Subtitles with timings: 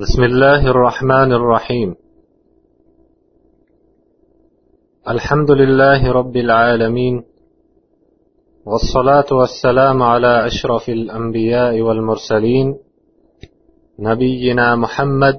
[0.00, 1.94] بسم الله الرحمن الرحيم.
[5.08, 7.24] الحمد لله رب العالمين
[8.66, 12.76] والصلاة والسلام على أشرف الأنبياء والمرسلين
[13.98, 15.38] نبينا محمد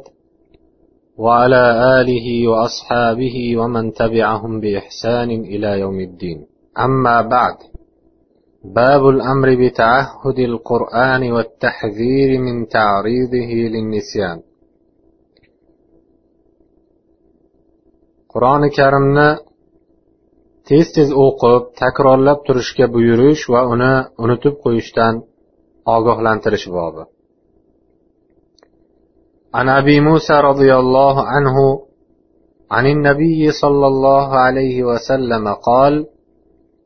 [1.17, 1.63] وعلى
[2.01, 6.47] آله وأصحابه ومن تبعهم بإحسان إلى يوم الدين.
[6.79, 7.57] أما بعد
[8.75, 14.46] باب الأمر بتعهد القرآن والتحذير من تعريضه للنسيان.
[18.33, 19.29] Qur'oni karimni
[20.67, 25.13] tez tez o'qib takrorlab turishga buyurish va uni unutib qo'yishdan
[25.95, 27.03] ogohlantirish bobi.
[29.57, 31.57] عن ابي موسى رضي الله عنه
[32.71, 35.93] عن النبي صلى الله عليه وسلم قال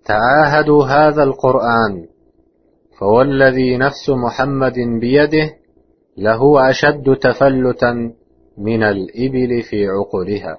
[0.06, 1.94] تعاهدوا هذا القران
[3.00, 5.48] فوالذي نفس محمد بيده
[6.18, 7.92] لهو اشد تفلتا
[8.58, 10.58] من الابل في عقلها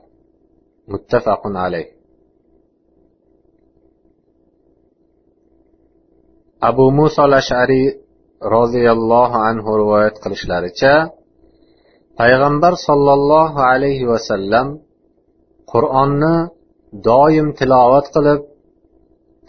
[0.87, 1.97] متفق عليه
[6.61, 7.87] abu muso lashariy
[8.55, 10.93] roziyallohu anhu rivoyat qilishlaricha
[12.19, 14.67] payg'ambar sollallohu alayhi vasallam
[15.71, 16.35] qur'onni
[17.09, 18.39] doim tilovat qilib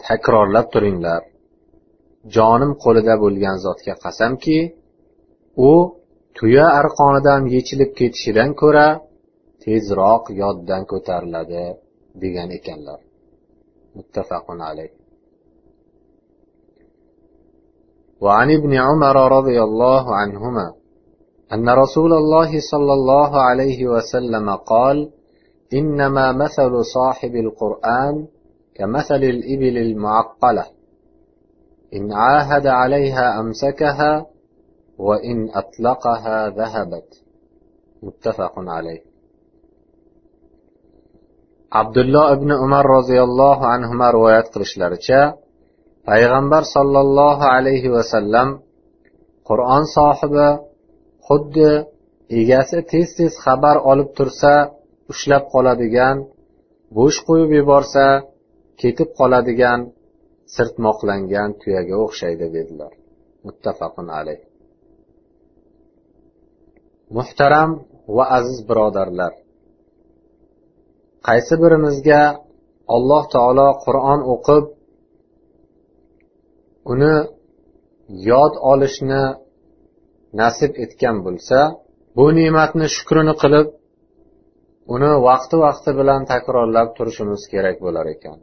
[0.05, 1.21] takrorlab turinglar
[2.35, 4.59] jonim qo'lida bo'lgan zotga qasamki
[5.69, 5.71] u
[6.37, 8.87] tuya arqonidan yechilib ketishidan ko'ra
[9.64, 11.64] tezroq yoddan ko'tariladi
[12.22, 13.00] degan ekanlar.
[13.96, 14.92] Muttafaqun alayh.
[18.24, 20.66] وعن ابن عمر رضي الله عنهما
[21.54, 25.10] أن رسول الله صلى الله عليه وسلم قال
[25.78, 28.26] إنما مثل صاحب القرآن
[28.74, 30.64] كمثل الإبل المعقلة
[31.94, 34.26] إن عاهد عليها أمسكها
[34.98, 37.22] وإن أطلقها ذهبت
[38.02, 39.13] متفق عليه
[41.80, 45.20] abdulloh ibn umar roziyallohu anhu rivoyat qilishlaricha
[46.08, 48.48] payg'ambar sollallohu alayhi vasallam
[49.48, 50.48] qur'on sohibi
[51.26, 51.70] xuddi
[52.40, 54.54] egasi tez tez xabar olib tursa
[55.12, 56.16] ushlab qoladigan
[56.96, 58.06] bo'sh qo'yib yuborsa
[58.80, 59.80] ketib qoladigan
[60.54, 62.92] sirtmoqlangan tuyaga o'xshaydi dedilar.
[63.46, 64.40] Muttafaqun alayh.
[67.16, 67.70] Muhtaram
[68.16, 69.32] va aziz birodarlar
[71.26, 72.22] qaysi birimizga
[72.96, 74.64] alloh taolo qur'on o'qib
[76.92, 77.14] uni
[78.30, 79.22] yod olishni
[80.40, 81.58] nasib etgan bo'lsa
[82.16, 83.68] bu ne'matni shukrini qilib
[84.94, 88.38] uni vaqti vaqti bilan takrorlab turishimiz kerak bo'lar ekan.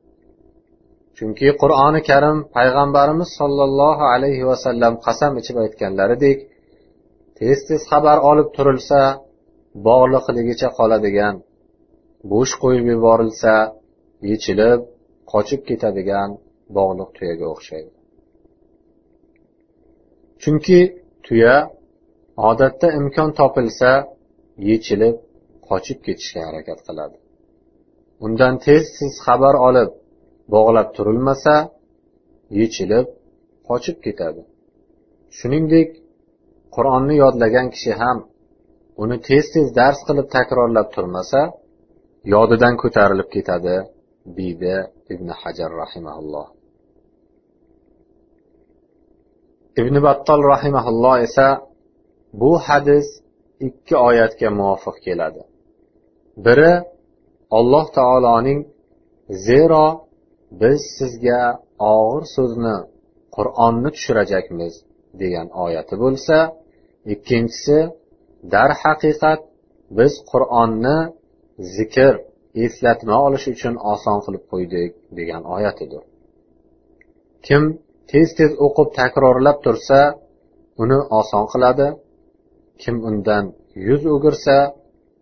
[1.17, 6.37] Chunki qur'oni karim payg'ambarimiz sollallohu alayhi vasallam qasam ichib aytganlaridek
[7.39, 9.01] tez tez xabar olib turilsa
[9.87, 11.35] bog'liqligicha qoladigan
[12.31, 13.53] bo'sh qo'yib yuborilsa
[14.29, 14.79] yechilib
[15.31, 16.29] qochib ketadigan
[16.77, 17.91] bog'liq tuyaga o'xshaydi.
[20.41, 20.79] Chunki
[21.25, 21.55] tuya
[22.49, 23.91] odatda imkon topilsa
[24.69, 25.15] yechilib
[25.69, 27.17] qochib ketishga harakat qiladi.
[28.25, 29.89] Undan tez tez xabar olib
[30.53, 31.55] bog'lab turilmasa
[32.59, 33.07] yechilib
[33.69, 34.41] qochib ketadi.
[35.37, 35.89] Shuningdek
[36.75, 38.17] qur'onni yodlagan kishi ham
[39.03, 41.41] uni tez tez dars qilib takrorlab turmasa
[42.33, 43.75] yodidan ko'tarilib ketadi
[44.37, 44.75] deydi
[45.13, 46.47] ibn hajar rahimaulloh
[49.81, 51.47] ibn battol rahimaulloh esa
[52.41, 53.07] bu hadis
[53.67, 55.41] ikki oyatga muvofiq keladi.
[56.45, 56.73] Biri
[57.57, 58.59] alloh taoloning
[59.47, 59.85] zero
[60.61, 61.41] biz sizga
[61.95, 62.77] og'ir so'zni
[63.35, 64.73] qur'onni tushirajakmiz
[65.21, 66.37] degan oyati bo'lsa
[67.13, 67.77] ikkinchisi
[68.53, 69.41] darhaqiqat
[69.97, 70.97] biz qur'onni
[71.75, 72.13] zikr
[72.65, 75.99] eslatma olish uchun oson qilib qo'ydik degan oyat edi.
[77.45, 77.63] Kim
[78.11, 79.99] tez tez o'qib takrorlab tursa
[80.83, 81.87] uni oson qiladi.
[82.81, 83.45] Kim undan
[83.87, 84.57] yuz o'girsa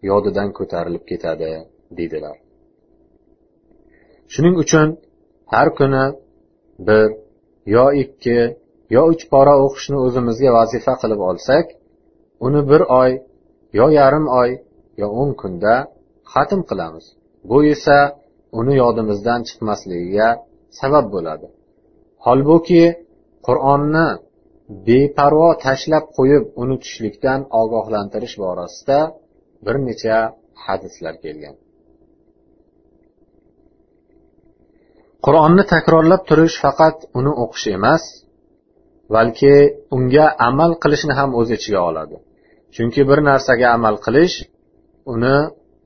[0.09, 1.51] yodidan ko'tarilib ketadi
[1.97, 2.35] deydilar.
[4.33, 4.87] Shuning uchun
[5.53, 6.05] har kuni
[6.87, 7.07] bir
[7.75, 8.39] yo ikki
[8.95, 11.65] yo uch pora o'qishni o'zimizga vazifa qilib olsak
[12.45, 13.11] uni bir oy
[13.79, 14.49] yo yarim oy
[15.01, 15.75] yo o'n kunda
[16.33, 17.05] xatm qilamiz.
[17.49, 17.97] Bu esa
[18.59, 20.29] uni yodimizdan chiqmasligiga
[20.79, 21.47] sabab bo'ladi.
[22.25, 22.83] Holbuki
[23.47, 24.07] qur'onni
[24.87, 28.99] beparvo tashlab qo'yib unutishlikdan ogohlantirish borasida
[29.65, 30.17] bir necha
[30.65, 31.55] hadislar kelgan.
[35.25, 38.03] Qur'onni takrorlab turish faqat uni o'qish emas
[39.15, 39.55] balki
[39.95, 42.15] unga amal qilishni ham o'z ichiga oladi.
[42.75, 44.35] Chunki bir narsaga amal qilish
[45.13, 45.37] uni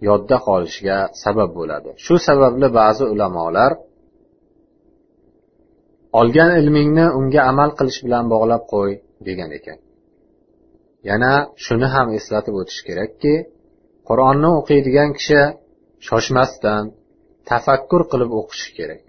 [0.08, 1.90] yodda qolishiga sabab bo'ladi.
[2.06, 3.72] Shu sababli ba'zi ulamolar
[6.20, 8.92] olgan ilmingni unga amal qilish bilan bog'lab qo'y
[9.28, 9.80] degan ekan.
[11.10, 11.34] Yana
[11.66, 13.34] shuni ham eslatib o'tish kerakki
[14.10, 15.42] qur'onni o'qiydigan kishi
[16.08, 16.84] shoshmasdan
[17.50, 19.04] tafakkur qilib o'qishi kerak.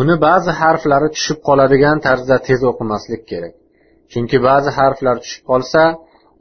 [0.00, 3.54] Uni ba'zi harflari tushib qoladigan tarzda tez o'qimaslik kerak.
[4.12, 5.82] Chunki ba'zi harflar tushib qolsa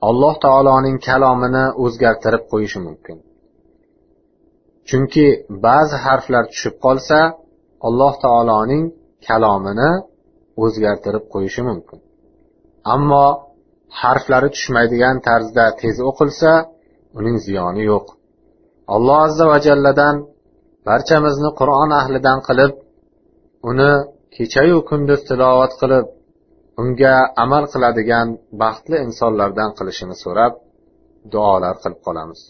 [0.08, 3.18] alloh taoloning kalomini o'zgartirib qo'yishi mumkin.
[4.90, 5.26] Chunki
[5.66, 7.20] ba'zi harflar tushib qolsa
[7.88, 8.84] alloh taoloning
[9.28, 9.92] kalomini
[10.64, 12.00] o'zgartirib qo'yishi mumkin.
[12.94, 13.26] Ammo
[14.02, 16.52] harflari tushmaydigan tarzda tez o'qilsa
[17.18, 18.06] uning ziyoni yo'q.
[18.96, 20.16] Alloh azza va jalladan
[20.88, 22.74] barchamizni qur'on ahlidan qilib
[23.70, 23.92] uni
[24.36, 26.06] kechayu kunduz tilovat qilib
[26.83, 27.15] unga
[27.45, 28.29] amal qiladigan
[28.63, 30.53] baxtli insonlardan qilishini so'rab
[31.33, 32.41] duolar qilib qolamiz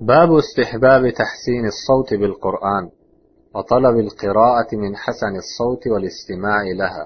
[0.00, 2.84] باب استحباب تحسين الصوت بالقرآن
[3.54, 7.04] وطلب القراءة من حسن الصوت والاستماع لها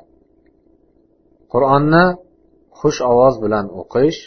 [1.53, 2.05] qur'onni
[2.81, 4.21] xush ovoz bilan o'qish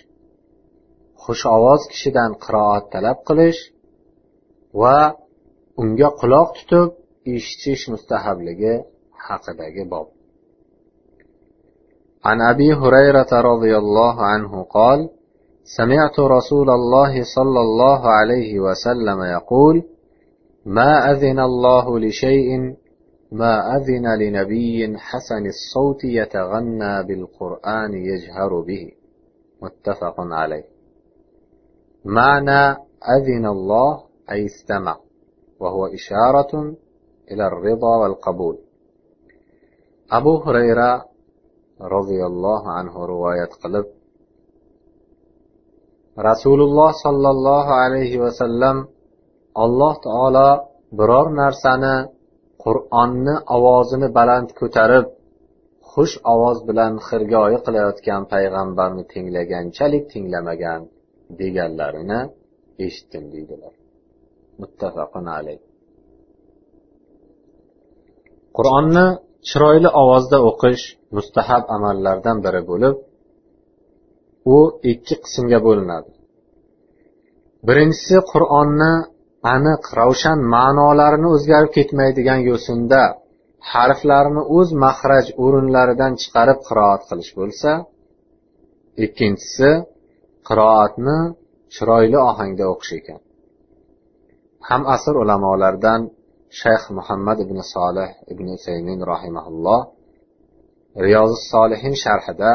[1.24, 3.62] xush ovoz kishidan qiroat talab qilish
[4.82, 5.00] va
[5.82, 6.90] unga quloq tutib
[7.27, 8.85] eshitish mustahabligi
[9.27, 10.09] haqidagi bob.
[12.25, 15.09] عن أبي هريرة رضي الله عنه قال
[15.65, 19.85] سمعت رسول الله صلى الله عليه وسلم يقول
[20.67, 22.77] ما أذن الله لشيء
[23.33, 28.93] ما أذن لنبي حسن الصوت يتغنى بالقرآن يجهر به
[29.63, 30.65] متفق عليه
[32.05, 32.77] معنى
[33.17, 34.97] أذن الله أي استمع
[35.61, 36.75] وهو إشارة
[37.32, 38.58] إلى الرضا والقبول
[40.12, 41.06] أبو هريرة
[41.82, 43.86] رضي الله عنه رواية قلب
[46.20, 48.88] رسول الله صلى الله عليه وسلم
[49.64, 50.50] alloh taolo
[51.00, 51.96] biror narsani
[52.64, 55.06] qur'onni ovozini baland ko'tarib
[55.92, 60.82] xush ovoz bilan xirgoyi qilayotgan payg'ambarni tinglaganchalik tinglamagan
[61.40, 62.20] deganlarini
[62.86, 63.74] eshitdim deydilar
[64.62, 65.60] muttafaqun alayh
[68.57, 69.07] Qur'onni
[69.49, 70.85] chiroyli ovozda o'qish
[71.17, 72.95] mustahab amallardan biri bo'lib
[74.57, 74.59] u
[74.93, 76.11] ikki qismga bo'linadi.
[77.69, 78.93] Birinchisi qur'onni
[79.55, 83.03] aniq ravshan ma'nolarini o'zgarib ketmaydigan yo'sinda
[83.73, 87.71] harflarni o'z mahraj o'rinlaridan chiqarib qiroat qilish bo'lsa
[89.05, 89.71] ikkinchisi
[90.49, 91.19] qiroatni
[91.75, 93.21] chiroyli ohangda o'qish ekan.
[94.69, 96.01] Ham asr ulamolaridan
[96.59, 99.81] shayx muhammad ibn solih ibn usaymin rahimaulloh
[101.05, 102.53] riyozi solihin sharhida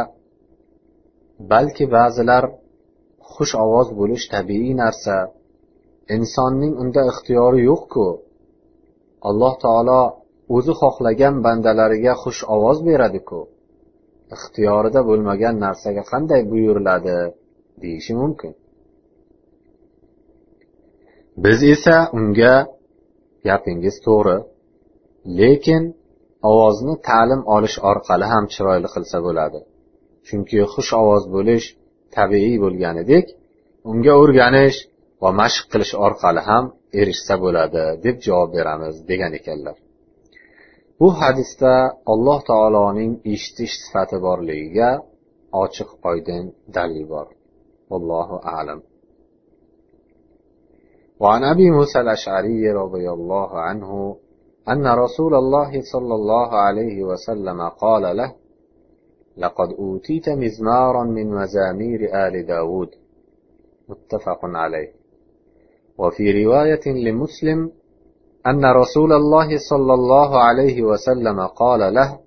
[1.51, 2.43] balki ba'zilar
[3.33, 5.17] xush ovoz bo'lish tabiiy narsa
[6.15, 8.07] insonning unda ixtiyori yo'qku.
[9.29, 10.01] Alloh taolo
[10.55, 13.39] o'zi xohlagan bandalariga xush ovoz beradiku.
[14.35, 17.17] Ixtiyorida bo'lmagan narsaga qanday buyuriladi
[17.81, 18.53] deyishi mumkin.
[21.43, 22.53] Biz esa unga
[23.47, 24.37] gapingiz to'g'ri.
[25.39, 25.83] Lekin
[26.49, 29.59] ovozni ta'lim olish orqali ham chiroyli qilsa bo'ladi.
[30.27, 31.65] Chunki xush ovoz bo'lish
[32.15, 33.25] tabiiy bo'lganidek
[33.91, 34.77] unga o'rganish
[35.23, 36.65] va mashq qilish orqali ham
[37.01, 39.77] erishsa bo'ladi deb javob beramiz degan ekanlar.
[40.99, 41.73] Bu hadisda
[42.13, 44.89] alloh taoloning eshitish sifati borligiga
[45.63, 46.43] ochiq oydin
[46.75, 47.27] dalil bor.
[47.95, 48.79] Allohu alam.
[51.19, 54.17] وعن أبي موسى الأشعري رضي الله عنه
[54.69, 58.35] أن رسول الله صلى الله عليه وسلم قال له
[59.37, 62.89] لقد أوتيت مزمارا من مزامير آل داود.
[63.89, 64.91] متفق عليه.
[65.97, 67.71] وفي رواية لمسلم
[68.47, 72.19] أن رسول الله صلى الله عليه وسلم قال له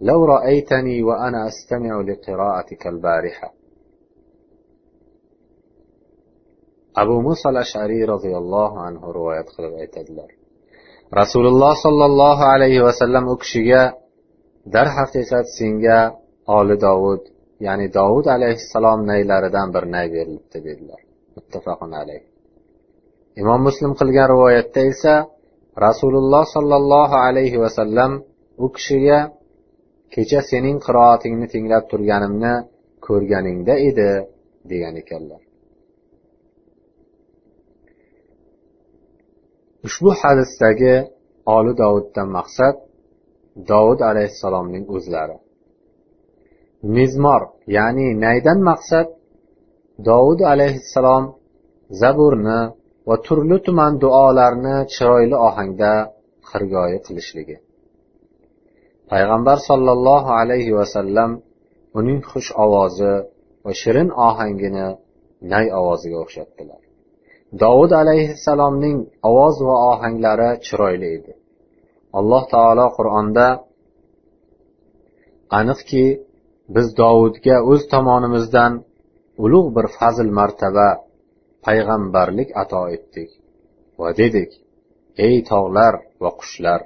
[0.00, 3.55] لو رأيتني وأنا أستمع لقراءتك البارحة.
[7.02, 10.30] Abu muso ashariy roziyallohu anhu rivoyat qilib aytadilar.
[11.20, 13.82] Rasululloh sollallohu alayhi vasallam u kishiga
[14.74, 15.98] darhaqiqat senga
[16.58, 17.22] oli dovud
[17.66, 21.00] ya'ni dovud alayhissalom naylaridan bir nay berilibdi dedilar.
[21.36, 22.22] Muttafaqun alayh.
[23.40, 25.14] Imom muslim qilgan rivoyatda esa
[25.86, 28.12] rasululloh sollallohu alayhi vasallam
[28.64, 29.18] u kishiga
[30.14, 32.54] kecha sening qiroatingni tinglab turganimni
[33.06, 34.10] ko'rganingda edi
[34.70, 35.45] degan ekanlar.
[39.86, 40.94] Ushbu hadisdagi
[41.56, 42.74] oli dovuddan maqsad
[43.70, 45.36] dovud alayhissalomning o'zlari.
[46.96, 47.42] Mizmor
[47.76, 49.08] ya'ni naydan maqsad
[50.08, 51.24] dovud alayhissalom
[52.00, 52.60] zaburni
[53.08, 55.92] va turli tuman duolarni chiroyli ohangda
[56.50, 57.56] xirgoyi qilishligi.
[59.10, 61.30] Payg'ambar sollallohu alayhi vasallam
[61.98, 63.12] uning xush ovozi
[63.64, 64.86] va shirin ohangini
[65.52, 66.80] nay ovoziga o'xshatdilar.
[67.52, 68.98] Dovud alayhissalomning
[69.28, 71.32] ovoz va ohanglari chiroyli edi.
[72.18, 73.46] Alloh taolo qur'onda
[75.58, 76.04] aniqki
[76.74, 78.72] biz dovudga o'z tomonimizdan
[79.44, 80.88] ulug' bir fazl martaba
[81.66, 83.30] payg'ambarlik ato etdik
[84.00, 84.50] va dedik
[85.26, 86.80] ey tog'lar va qushlar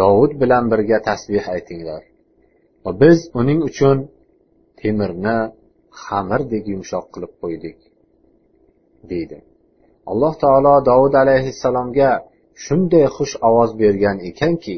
[0.00, 2.02] dovud bilan birga tasbeh aytinglar
[2.84, 3.98] va biz uning uchun
[4.80, 5.38] temirni
[6.04, 7.78] xamirdek yumshoq qilib qo'ydik
[9.10, 9.38] deydi.
[10.10, 12.10] Alloh taolo dovud alayhissalomga
[12.64, 14.76] shunday xush ovoz bergan ekanki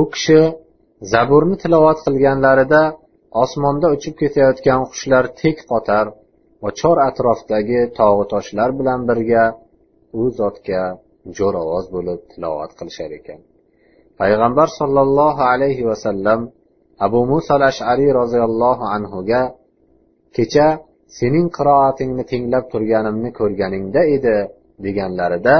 [0.00, 0.40] u kishi
[1.12, 2.82] zaburni tilovat qilganlarida
[3.42, 6.06] osmonda uchib ketayotgan qushlar tek qotar
[6.62, 9.44] va chor atrofdagi tog'u toshlar bilan birga
[10.20, 10.82] u zotga
[11.38, 13.40] jo'r ovoz bo'lib tilovat qilishar ekan.
[14.20, 16.40] Payg'ambar sollallohu alayhi vasallam
[17.06, 19.42] abu muso al ashariy roziyallohu anhuga
[20.36, 20.68] kecha
[21.17, 24.35] sening qiroatingni tinglab turganimni ko'rganingda edi
[24.85, 25.55] deganlarida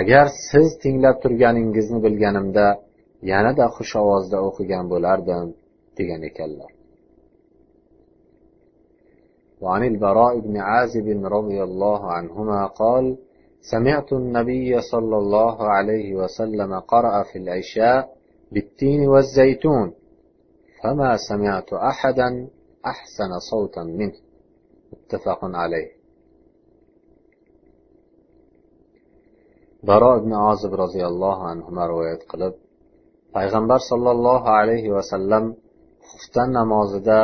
[0.00, 2.66] agar siz tinglab turganingizni bilganimda
[3.30, 5.46] yanada xush ovozda o'qigan bo'lardim
[5.98, 6.70] degan ekanlar
[9.64, 11.06] وعن البراء بن عازب
[11.36, 13.04] رضي الله عنهما قال
[13.60, 18.00] سمعت النبي صلى الله عليه وسلم قرأ في العشاء
[18.52, 19.88] بالتين والزيتون
[20.82, 22.48] فما سمعت أحدا
[22.86, 24.18] أحسن صوتا منه
[25.10, 25.88] متفق عليه
[29.88, 32.54] baro ibn ozib roziyallohu anhu rivoyat qilib
[33.36, 35.44] payg'ambar sollallohu alayhi vasallam
[36.10, 37.18] xuftan namozida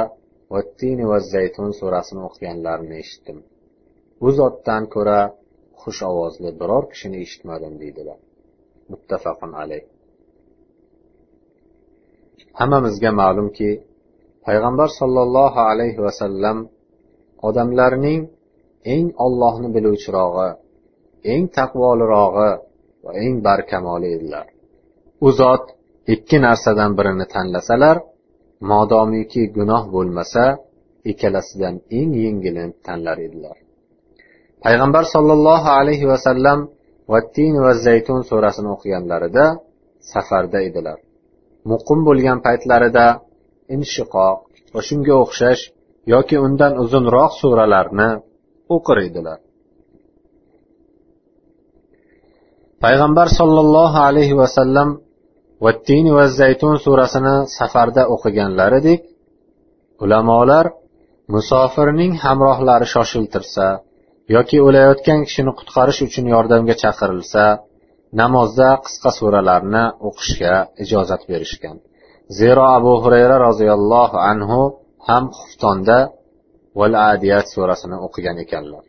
[0.54, 3.38] vattini va zaytun surasini o'qiganlarini eshitdim
[4.26, 5.20] u zotdan ko'ra
[5.82, 8.18] xush ovozli biror kishini eshitmadim deydilar
[8.92, 9.82] muttafaqun alayh
[12.60, 13.70] hammamizga ma'lumki
[14.46, 16.58] payg'ambar sollallohu alayhi vasallam
[17.47, 18.21] odamlarning
[18.95, 20.49] eng ollohni biluvchirog'i
[21.33, 22.49] eng taqvolirog'i
[23.03, 24.47] va eng barkamoli edilar.
[25.25, 25.63] U zot
[26.13, 27.97] ikki narsadan birini tanlasalar
[28.71, 30.43] modomiki gunoh bo'lmasa
[31.11, 33.57] ikkalasidan eng yengilini tanlar edilar.
[34.63, 36.59] Payg'ambar sollallohu alayhi vasallam
[37.13, 39.45] vattin va zaytun surasini o'qiganlarida
[40.11, 40.99] safarda edilar.
[41.71, 43.05] Muqim bo'lgan paytlarida
[43.75, 44.37] inshiqoq
[44.73, 45.63] va shunga o'xshash
[46.13, 48.09] yoki undan uzunroq suralarni
[48.75, 49.39] o'qir edilar
[52.83, 54.89] payg'ambar sollallohu alayhi vasallam
[55.65, 59.01] vattin va zaytun surasini safarda o'qiganlaridek
[60.03, 60.65] ulamolar
[61.33, 63.67] musofirning hamrohlari shoshiltirsa
[64.35, 67.43] yoki o'layotgan kishini qutqarish uchun yordamga chaqirilsa
[68.21, 71.77] namozda qisqa suralarni o'qishga ijozat berishgan.
[72.39, 74.61] Zero abu hurayra roziyallohu anhu
[75.07, 75.99] ham xuftonda
[76.79, 78.83] val adiyat surasini o'qigan ekanlar.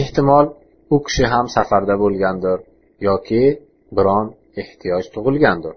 [0.00, 0.46] Ehtimol
[0.94, 2.58] u kishi ham safarda bo'lgandir
[3.08, 3.44] yoki
[3.96, 4.26] biron
[4.62, 5.74] ehtiyoj tug'ilgandir.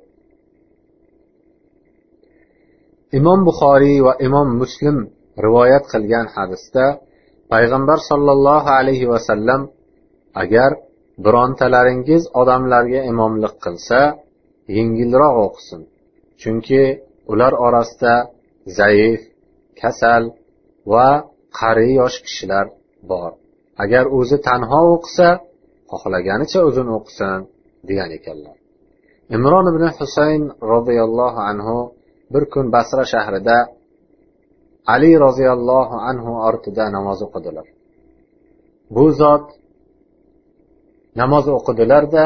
[3.19, 4.97] Imom buxoriy va imom muslim
[5.45, 6.85] rivoyat qilgan hadisda
[7.51, 9.61] payg'ambar sollallohu alayhi vasallam
[10.43, 10.71] agar
[11.25, 13.99] birontalaringiz odamlarga imomlik qilsa
[14.77, 15.81] yengilroq o'qisin.
[16.41, 16.83] Chunki
[17.31, 18.13] ular orasida
[18.79, 19.21] zaif
[19.81, 20.23] kasal
[20.91, 21.09] va
[21.59, 22.65] qari yosh kishilar
[23.11, 23.31] bor.
[23.83, 25.29] Agar o'zi tanho o'qisa
[25.91, 27.39] xohlaganicha o'zini o'qisin
[27.89, 28.57] degan ekanlar.
[29.35, 31.77] Imron ibn husayn roziyallohu anhu
[32.33, 33.57] bir kun basra shahrida
[34.93, 37.67] ali roziyallohu anhu ortida namoz o'qidilar.
[38.95, 39.45] Bu zot
[41.21, 42.23] namoz o'qidilarda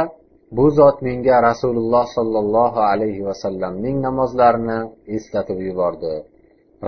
[0.57, 4.79] bu zot menga rasululloh sollallohu alayhi vasallamning namozlarini
[5.15, 6.13] eslatib yubordi.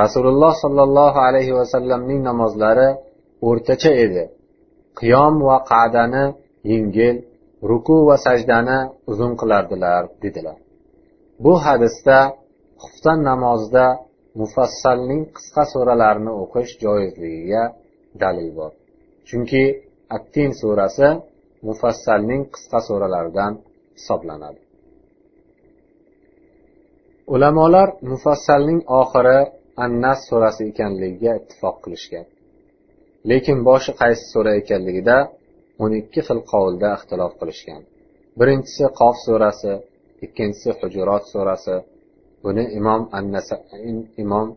[0.02, 2.90] Rasululloh sollallohu alayhi vasallamning namozlari
[3.48, 4.24] o'rtacha edi.
[5.00, 6.26] Qiyom va qa'dani
[6.72, 7.16] yengil
[7.70, 8.80] ruku va sajdani
[9.12, 10.58] uzun qilardilar dedilar.
[11.44, 12.18] Bu hadisda
[12.82, 13.86] xuftan namozida
[14.42, 17.64] mufassalning qisqa suralarni o'qish joizligiga
[18.22, 18.72] dalil bor.
[19.28, 19.64] Chunki
[20.16, 21.10] attin surasi
[21.68, 23.54] mufassalning qisqa suralaridan
[23.98, 24.62] hisoblanadi.
[27.34, 29.40] Ulamolar mufassalning oxiri
[29.86, 32.26] annas surasi ekanligiga ittifoq qilishgan.
[33.30, 35.18] Lekin boshi qaysi sura ekanligida
[35.84, 37.82] o'n ikki xil qovulda ixtilof qilishgan.
[38.40, 39.74] Birinchisi qof surasi
[40.26, 41.76] ikkinchisi hujurot surasi.
[42.44, 43.02] Buni imom
[44.24, 44.48] imom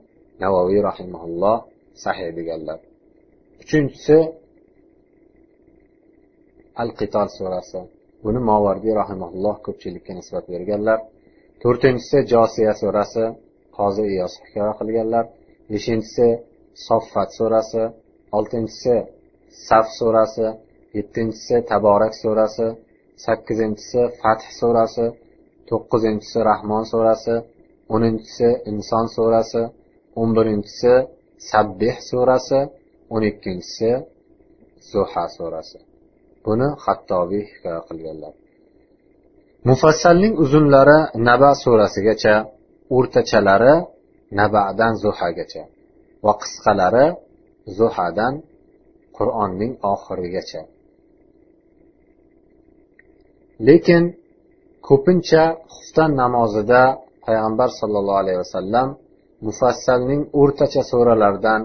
[0.42, 1.56] navoiy rahimaulloh
[2.04, 2.78] sahih deganlar.
[3.62, 4.18] Uchinchisi
[6.82, 7.80] al qital surasi.
[8.24, 10.98] Buni movardiy rahimaulloh ko'pchilikka nisbat berganlar.
[11.62, 13.24] To'rtinchisi josiya surasi.
[13.80, 15.25] Qozi iyos hikoya qilganlar.
[15.70, 16.28] Beshinchisi
[16.87, 17.82] soffat surasi.
[18.37, 18.96] Oltinchisi
[19.66, 20.46] saf surasi.
[20.96, 22.66] Yettinchisi taborak surasi.
[23.25, 25.06] Sakkizinchisi fath surasi.
[25.68, 27.34] To'qqizinchisi rahmon surasi.
[27.94, 29.62] O'ninchisi inson surasi.
[30.20, 30.92] O'n birinchisi
[31.50, 32.60] sabbih surasi.
[33.14, 33.90] O'n ikkinchisi
[34.90, 35.78] zuha surasi.
[36.44, 38.32] Buni hattobiy hikoya qilganlar.
[39.68, 42.34] Mufassalning uzunlari naba surasigacha
[42.97, 43.75] o'rtachalari
[44.38, 45.62] nabadan zuhagacha
[46.25, 47.06] va qisqalari
[47.78, 48.35] zuhadan
[49.16, 50.62] qur'onning oxirigacha.
[53.68, 54.02] Lekin
[54.88, 55.42] ko'pincha
[55.75, 56.82] xufton namozida
[57.26, 58.88] payg'ambar sollallohu alayhi vasallam
[59.47, 61.62] mufassalning o'rtacha suralaridan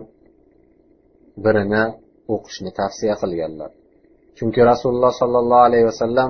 [1.44, 1.84] birini
[2.34, 3.72] o'qishni tavsiya qilganlar.
[4.38, 6.30] Chunki rasululloh sollallohu alayhi vasallam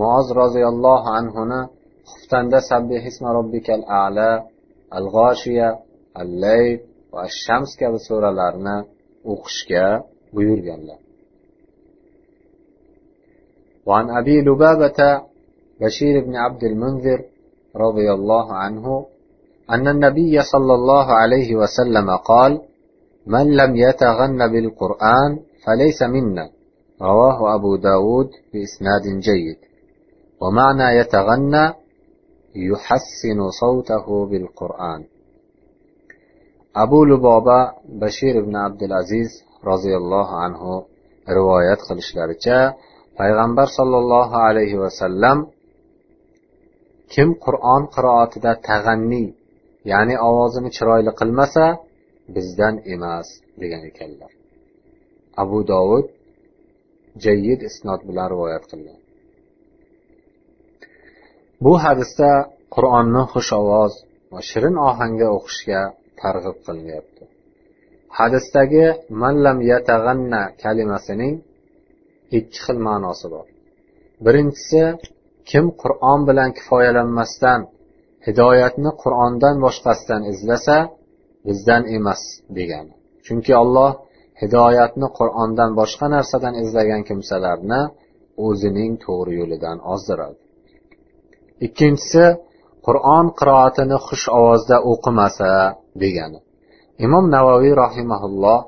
[0.00, 1.60] muoz roziyallohu anhuni
[2.10, 4.30] xuftanda sabbihisma robbikal ala
[4.98, 5.68] al g'oshiya
[6.20, 6.74] al layl
[7.12, 8.76] va shams kabi suralarni
[9.32, 9.86] o'qishga
[10.34, 11.00] buyurganlar
[13.88, 15.00] وعن أبي لبابة
[15.80, 17.20] بشير بن عبد المنذر
[17.76, 19.06] رضي الله عنه
[19.70, 22.52] أن النبي صلى الله عليه وسلم قال
[23.26, 25.30] من لم يتغن بالقرآن
[25.64, 26.50] فليس منا
[27.02, 29.58] رواه أبو داود بإسناد جيد
[30.40, 31.64] ومعنى يتغنى
[32.55, 35.01] يحسن صوته بالقرآن
[36.75, 37.71] أبو لبابة
[38.01, 40.85] بشير بن عبد العزيز رضي الله عنه
[41.29, 42.59] روايات qilishlaricha
[43.19, 45.37] payg'ambar sollallohu alayhi vasallam
[47.13, 49.27] kim qur'on qiroatida tag'anniy
[49.91, 51.65] ya'ni ovozini chiroyli qilmasa
[52.35, 53.27] bizdan emas
[53.61, 54.31] degan ekanlar
[55.43, 56.05] abu dovud
[57.25, 58.99] jayyid isnod bilan rivoyat qilgan
[61.63, 62.29] bu hadisda
[62.74, 63.92] qur'onni xushovoz
[64.32, 65.82] va shirin ohangda o'qishga
[66.20, 67.22] targ'ib qilinyapti.
[68.18, 68.86] Hadisdagi
[69.22, 71.34] mallam yatag'anna kalimasining
[72.38, 73.46] ikki xil ma'nosi bor.
[74.24, 74.82] Birinchisi
[75.50, 77.60] kim qur'on bilan kifoyalanmasdan
[78.26, 80.76] hidoyatni qur'ondan boshqasidan izlasa
[81.46, 82.22] bizdan emas
[82.56, 82.94] degani.
[83.26, 83.90] Chunki alloh
[84.42, 87.82] hidoyatni qur'ondan boshqa narsadan izlagan kimsalarni
[88.46, 90.38] o'zining to'g'ri yo'lidan ozdiradi.
[91.66, 92.24] Ikkinchisi
[92.85, 95.51] qur'on qiroatini xush ovozda o'qimasa
[96.01, 96.39] degani
[97.05, 98.59] imom navoiy rahimaulloh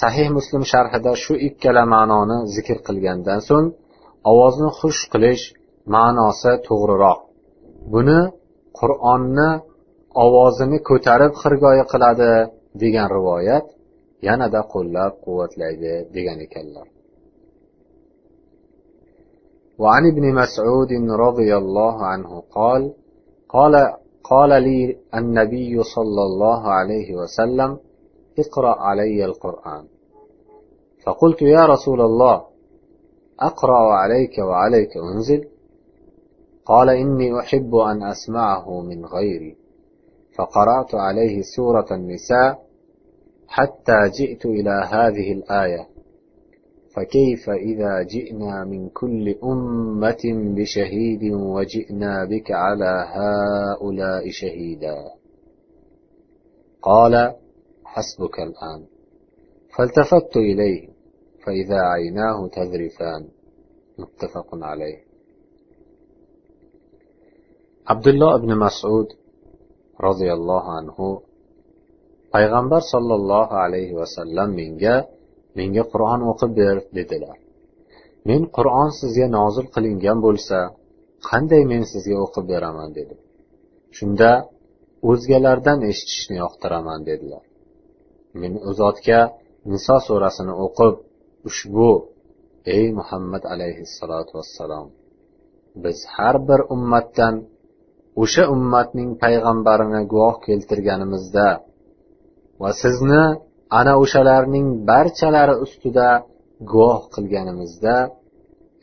[0.00, 3.68] sahih muslim sharhida shu ikkala ma'noni zikr qilgandan so'ng
[4.30, 5.44] ovozni xush qilish
[5.94, 7.20] ma'nosi to'g'riroq
[7.92, 8.20] buni
[8.78, 9.48] qur'onni
[10.24, 12.32] ovozini ko'tarib xirgoyi qiladi
[12.82, 13.66] degan rivoyat
[14.26, 16.86] yanada qo'llab quvvatlaydi degan ekanlar
[19.82, 20.92] وعن ابن مسعود
[21.26, 22.82] رضي الله عنه قال
[23.53, 27.79] قال قال لي النبي صلى الله عليه وسلم
[28.39, 29.85] اقرأ علي القرآن.
[31.05, 32.45] فقلت يا رسول الله
[33.39, 35.47] أقرأ عليك وعليك أنزل؟
[36.65, 39.57] قال إني أحب أن أسمعه من غيري.
[40.35, 42.61] فقرأت عليه سورة النساء
[43.47, 45.90] حتى جئت إلى هذه الآية.
[46.95, 50.23] فكيف إذا جئنا من كل أمة
[50.55, 54.97] بشهيد وجئنا بك على هؤلاء شهيدا؟
[56.81, 57.35] قال
[57.83, 58.85] حسبك الآن.
[59.77, 60.89] فالتفت إليه
[61.45, 63.27] فإذا عيناه تذرفان.
[63.99, 65.03] متفق عليه.
[67.87, 69.07] عبد الله بن مسعود
[70.01, 71.21] رضي الله عنه
[72.31, 75.11] payg'ambar sollallohu alayhi vasallam menga
[75.57, 77.37] menga qur'on o'qib ber dedilar.
[78.29, 80.57] Men qur'on sizga nozil qilingan bo'lsa
[81.29, 83.19] qanday men sizga o'qib beraman dedim
[83.97, 84.31] shunda
[85.11, 87.43] o'zgalardan eshitishni yoqtiraman dedilar.
[88.41, 89.19] Men u zotga
[89.71, 90.93] niso surasini o'qib
[91.49, 91.89] ushbu
[92.77, 94.87] ey muhammad alayhissalotu vassalom
[95.83, 97.35] biz har bir ummatdan
[98.23, 101.47] o'sha ummatning payg'ambarini guvoh keltirganimizda
[102.61, 103.23] va sizni
[103.79, 106.07] ana o'shalarning barchalari ustida
[106.71, 107.95] guvoh qilganimizda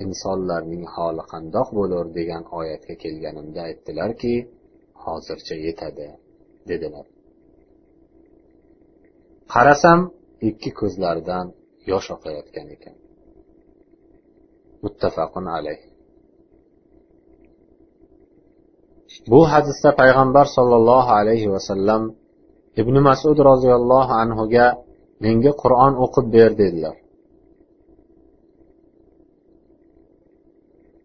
[0.05, 4.35] insonlarning holi qandoq bo'lur degan oyatga kelganimda aytdilarki
[5.05, 6.09] hozircha yetadi
[6.71, 7.07] dedilar.
[9.55, 10.01] Qarasam
[10.49, 11.47] ikki ko'zlaridan
[11.91, 12.97] yosh oqayotgan ekan.
[14.85, 15.81] Muttafaqun alayh.
[19.33, 22.03] Bu hadisda payg'ambar sollallohu alayhi vasallam
[22.81, 24.67] ibn masud roziyallohu anhuga
[25.25, 26.97] menga qur'on o'qib ber dedilar.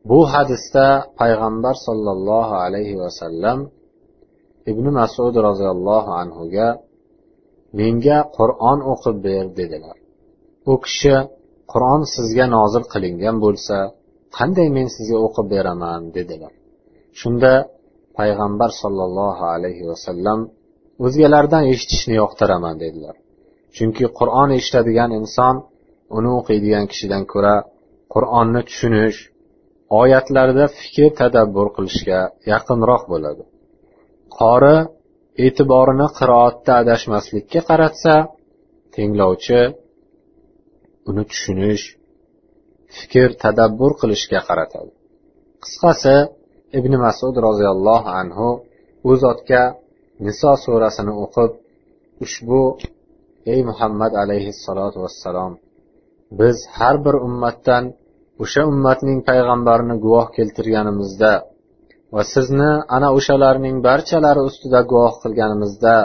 [0.10, 0.86] Bu hadisda
[1.20, 3.60] payg'ambar sollallohu alayhi vasallam
[4.72, 6.68] ibn masud roziyallohu anhuga
[7.80, 9.98] menga qur'on o'qib ber dedilar.
[10.72, 11.16] U kishi
[11.72, 13.78] qur'on sizga nozil qilingan bo'lsa
[14.38, 16.54] qanday men sizga o'qib beraman dedilar.
[17.20, 17.54] Shunda
[18.18, 20.40] payg'ambar sollallohu alayhi vasallam
[21.06, 23.16] o'zgalardan eshitishni yoqtiraman dedilar.
[23.76, 25.56] Chunki qur'on eshitadigan inson
[26.18, 27.56] uni o'qiydigan kishidan ko'ra
[28.14, 29.18] qur'onni tushunish
[30.02, 32.20] oyatlarda fikr tadabbur qilishga
[32.52, 33.44] yaqinroq bo'ladi.
[34.38, 34.78] Qori
[35.46, 38.16] e'tiborini qiroatda adashmaslikka qaratsa
[38.96, 39.62] tinglovchi
[41.10, 41.84] uni tushunish
[42.98, 44.92] fikr tadabbur qilishga qaratadi.
[45.64, 46.16] Qisqasi
[46.80, 48.50] ibn masud roziyallohu anhu
[49.10, 49.64] u zotga
[50.26, 51.52] niso surasini o'qib
[52.26, 52.62] ushbu
[53.54, 55.54] ey muhammad alayhissalotu vassalom
[56.40, 57.84] biz har bir ummatdan
[58.44, 61.34] o'sha ummatning payg'ambarini guvoh keltirganimizda
[62.14, 65.96] va sizni ana o'shalarning barchalari ustida guvoh qilganimizda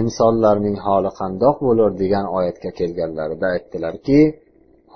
[0.00, 4.20] insonlarning holi qandoq bo'lur degan oyatga kelganlarida aytdilarki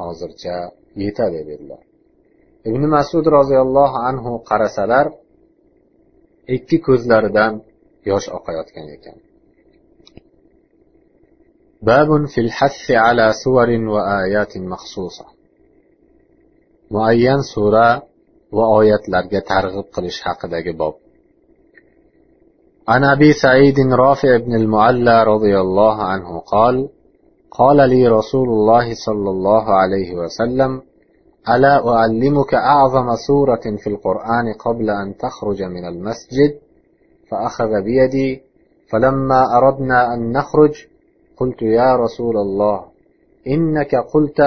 [0.01, 0.57] hozircha
[1.03, 1.83] yetadi dedilar.
[2.69, 5.07] Ibn masud roziyallohu anhu qarasalar
[6.57, 7.53] ikki ko'zlaridan
[8.09, 9.17] yosh oqayotgan ekan
[11.83, 15.25] باب في الحث على سور وآيات مخصوصة.
[16.91, 17.89] muayyan sura
[18.57, 20.95] va oyatlarga targ'ib qilish haqidagi bob
[22.89, 26.89] عن أبي سعيد رافع بن المعلى رضي الله عنه قال
[27.51, 30.83] قال لي رسول الله صلى الله عليه وسلم
[31.49, 36.53] ألا أعلمك أعظم سورة في القرآن قبل أن تخرج من المسجد؟
[37.31, 38.43] فأخذ بيدي
[38.91, 40.87] فلما أردنا أن نخرج
[41.37, 42.85] قلت يا رسول الله
[43.47, 44.41] إنك قلت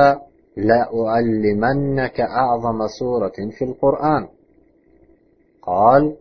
[0.58, 4.28] لأعلمنك أعظم سورة في القرآن.
[5.62, 6.16] قال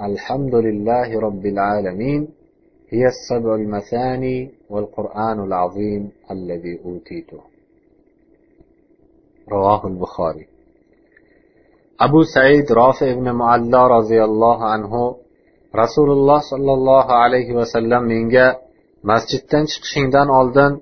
[0.00, 2.28] الحمد لله رب العالمين
[2.88, 7.40] هي السبع المثاني والقرآن العظيم الذي أوتيته.
[9.48, 10.46] رواه البخاري.
[12.00, 15.21] أبو سعيد رافع بن معلى رضي الله عنه
[15.80, 18.46] rasululloh sollallohu alayhi vasallam menga
[19.10, 20.72] masjiddan chiqishingdan oldin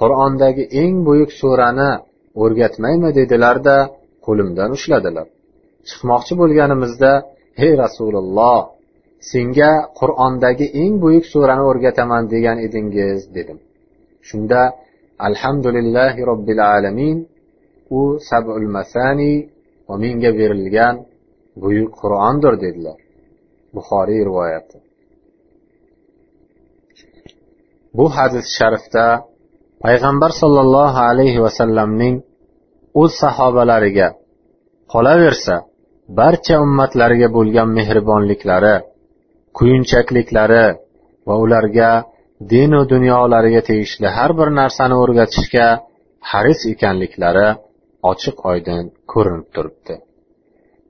[0.00, 1.90] qur'ondagi eng buyuk surani
[2.42, 3.76] o'rgatmaymi dedilarda
[4.26, 5.26] qo'limdan ushladilar.
[5.88, 7.12] Chiqmoqchi bo'lganimizda
[7.64, 8.60] ey rasululloh
[9.30, 13.20] senga qur'ondagi eng buyuk surani o'rgataman degan edingiz?
[13.36, 13.58] dedim.
[14.28, 14.60] Shunda
[15.28, 17.18] alhamdulillahi robbil alamin
[17.98, 19.34] u sabul masani
[19.88, 20.94] va menga berilgan
[21.62, 22.98] buyuk qur'ondir dedilar.
[23.74, 24.76] Buxoriy rivoyati.
[27.96, 29.06] Bu hadis sharifda
[29.84, 32.14] payg'ambar sollallohu alayhi vasallamning
[33.02, 34.08] o'z sahobalariga
[34.92, 35.54] qolaversa
[36.20, 38.74] barcha ummatlariga bo'lgan mehribonliklari
[39.58, 40.66] kuyunchakliklari
[41.28, 41.90] va ularga
[42.54, 45.66] dinu dunyolariga tegishli har bir narsani o'rgatishga
[46.30, 47.48] haris ekanliklari
[48.10, 49.94] ochiq oydin ko'rinib turibdi.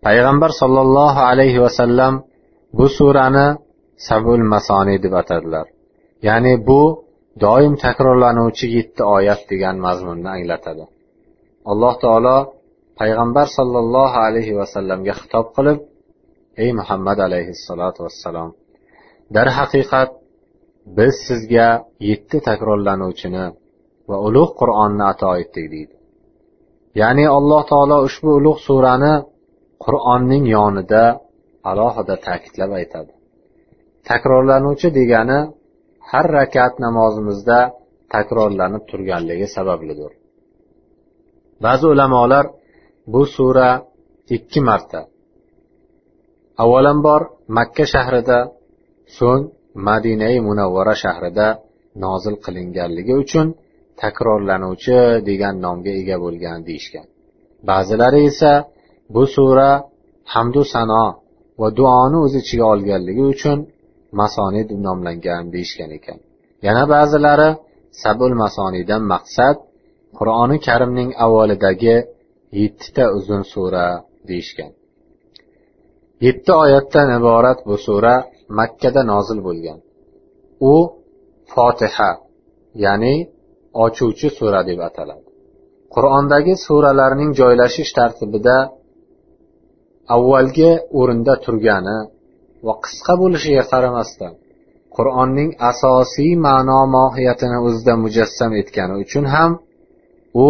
[0.05, 2.14] Payg'ambar sollallohu alayhi vasallam
[2.76, 3.46] bu surani
[4.09, 5.66] sabul masoniy deb atadilar.
[6.28, 6.83] Ya'ni bu
[7.44, 10.85] doim takrorlanuvchi yetti oyat degan mazmunni anglatadi.
[11.70, 12.37] Alloh taolo
[13.00, 15.78] payg'ambar sollallohu alayhi vasallamga xitob qilib
[16.62, 18.50] ey muhammad alayhissalotu vassalom
[19.37, 20.11] darhaqiqat
[20.98, 21.68] biz sizga
[22.11, 23.46] yetti takrorlanuvchini
[24.09, 25.94] va ulug' qur'onni ato etdik deydi.
[27.00, 29.14] Ya'ni alloh taolo ushbu ulug' surani
[29.85, 31.04] qur'onning yonida
[31.70, 33.12] alohida ta'kidlab aytadi.
[34.09, 35.38] Takrorlanuvchi degani
[36.11, 37.59] har rakat namozimizda
[38.14, 40.12] takrorlanib turganligi sabablidir.
[41.64, 42.44] Ba'zi ulamolar
[43.12, 43.70] bu sura
[44.37, 45.00] ikki marta.
[46.62, 47.22] Avvalambor
[47.57, 48.38] makka shahrida
[49.18, 49.42] so'ng
[49.88, 51.46] madinai munavvara shahrida
[52.04, 53.46] nozil qilinganligi uchun
[54.02, 57.07] takrorlanuvchi degan nomga ega bo'lgan deyishgan.
[57.68, 58.52] Ba'zilari esa
[59.14, 59.70] bu sura
[60.35, 61.04] hamdu sano
[61.61, 63.59] va duoni o'z ichiga olganligi uchun
[64.21, 66.18] masoni deb nomlangan deyishgan ekan.
[66.66, 67.51] Yana ba'zilari
[68.03, 69.57] sabul masoniydan maqsad
[70.18, 71.97] qur'oni karimning avvalidagi
[72.61, 73.87] yettita uzun sura
[74.29, 74.73] deyishgan.
[76.27, 78.14] Yetti oyatdan iborat bu sura
[78.59, 79.79] makkada nozil bo'lgan.
[80.73, 80.75] U
[81.53, 82.11] fotiha
[82.85, 83.14] ya'ni
[83.85, 85.27] ochuvchi sura deb ataladi.
[85.94, 88.57] Qur'ondagi suralarning joylashish tartibida
[90.14, 91.99] avvalgi o'rinda turgani
[92.66, 94.33] va qisqa bo'lishiga qaramasdan
[94.97, 99.51] qur'onning asosiy ma'no mohiyatini o'zida mujassam etgani uchun ham
[100.47, 100.49] u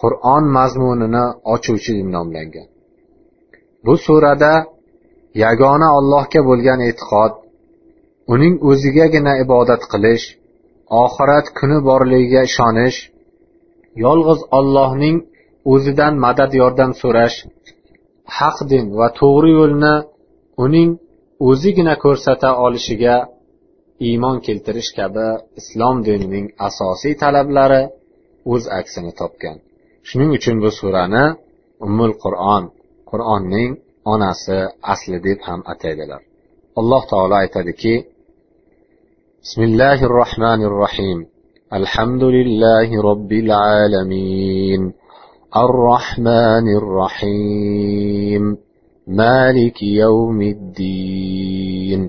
[0.00, 2.66] qur'on mazmunini ochuvchi deb nomlangan.
[3.84, 4.54] Bu surada
[5.44, 7.32] yagona allohga bo'lgan e'tiqod
[8.34, 10.24] uning o'zigagina ibodat qilish
[11.04, 12.98] oxirat kuni borligiga ishonish
[14.04, 15.16] yolg'iz ollohning
[15.72, 17.36] o'zidan madad yordam so'rash
[18.38, 19.94] haq din va to'g'ri yo'lni
[20.64, 20.90] uning
[21.48, 23.16] o'zigina ko'rsata olishiga
[24.08, 25.28] iymon keltirish kabi
[25.60, 27.82] islom dinining asosiy talablari
[28.52, 29.56] o'z aksini topgan.
[30.08, 31.24] Shuning uchun bu surani
[31.86, 32.64] ummul qur'on
[33.10, 33.72] qur'onning
[34.12, 34.58] onasi
[34.92, 36.22] asli deb ham ataydilar.
[36.80, 37.94] Alloh taolo aytadiki
[39.42, 41.18] bismillahi rohmanir rohim
[41.78, 44.82] alhamdulillahi robbil alamin.
[45.65, 48.43] الرحمن الرحيم
[49.07, 52.01] مالك يوم الدين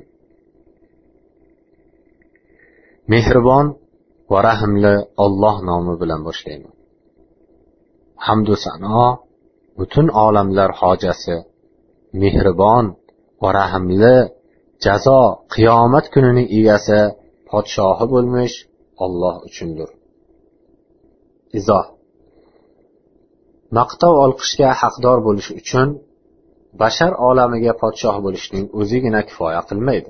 [3.12, 3.66] mehribon
[4.30, 6.74] va rahmli olloh nomi bilan boshlayman
[8.26, 9.04] hamdu sano
[9.78, 11.36] butun olamlar hojasi
[12.22, 12.84] mehribon
[13.42, 14.16] va rahmli
[14.84, 15.20] jazo
[15.54, 17.00] qiyomat kunining egasi
[17.50, 18.56] podshohi bo'lmish
[19.04, 19.90] olloh uchundir
[21.58, 21.86] izoh
[23.77, 25.87] Maqtov olqishga haqdor bo'lish uchun
[26.81, 30.09] bashar olamiga podshoh bo'lishning o'zigina kifoya qilmaydi.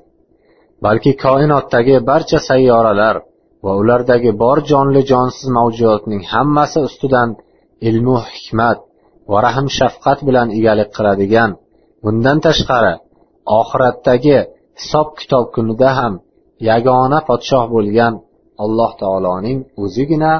[0.84, 3.16] Balki koinotdagi barcha sayyoralar
[3.64, 7.28] va ulardagi bor jonli jonsiz mavjudotning hammasi ustidan
[7.88, 8.78] ilmu hikmat
[9.30, 11.50] va rahm shafqat bilan egalik qiladigan
[12.04, 12.94] bundan tashqari
[13.60, 14.38] oxiratdagi
[14.80, 16.14] hisob kitob kunida ham
[16.70, 18.14] yagona podshoh bo'lgan
[18.64, 20.32] alloh taoloning o'zigina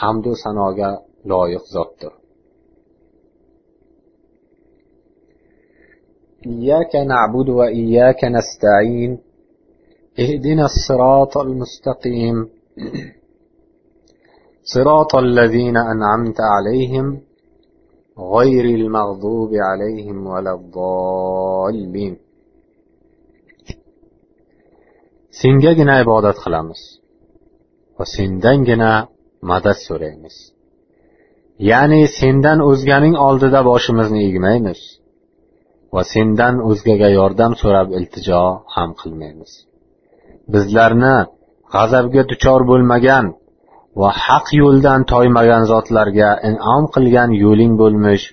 [0.00, 0.90] hamdu sanoga
[1.30, 2.12] loyiq zotdir.
[6.46, 9.18] إياك نعبد وإياك نستعين
[10.18, 12.48] اهدنا الصراط المستقيم.
[14.74, 17.20] صراط الذين أنعمت عليهم
[18.18, 22.16] غير المغضوب عليهم ولا الضالين.
[25.42, 27.00] سنجدنا عبادة خلامس
[28.00, 29.08] وسندنجنا
[29.42, 30.54] مدى السوريمس
[31.60, 35.00] يعني سندن أزغنين أولد دا باشمزن إيجميمس
[35.94, 38.42] va sendan o'zgaga yordam so'rab iltijo
[38.74, 39.52] ham qilmaymiz.
[40.52, 41.16] Bizlarni
[41.74, 43.26] g'azabga duchor bo'lmagan
[44.00, 48.24] va haq yo'ldan toymagan zotlarga inom qilgan yo'ling bo'lmish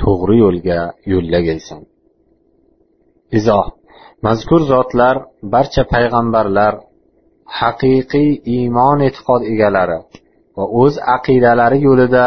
[0.00, 0.80] to'g'ri yo'lga
[1.12, 1.80] yo'llagaysan
[3.38, 3.66] izoh.
[4.26, 5.16] Mazkur zotlar
[5.54, 6.74] barcha payg'ambarlar
[7.60, 9.98] haqiqiy iymon e'tiqod egalari
[10.56, 12.26] va o'z aqidalari yo'lida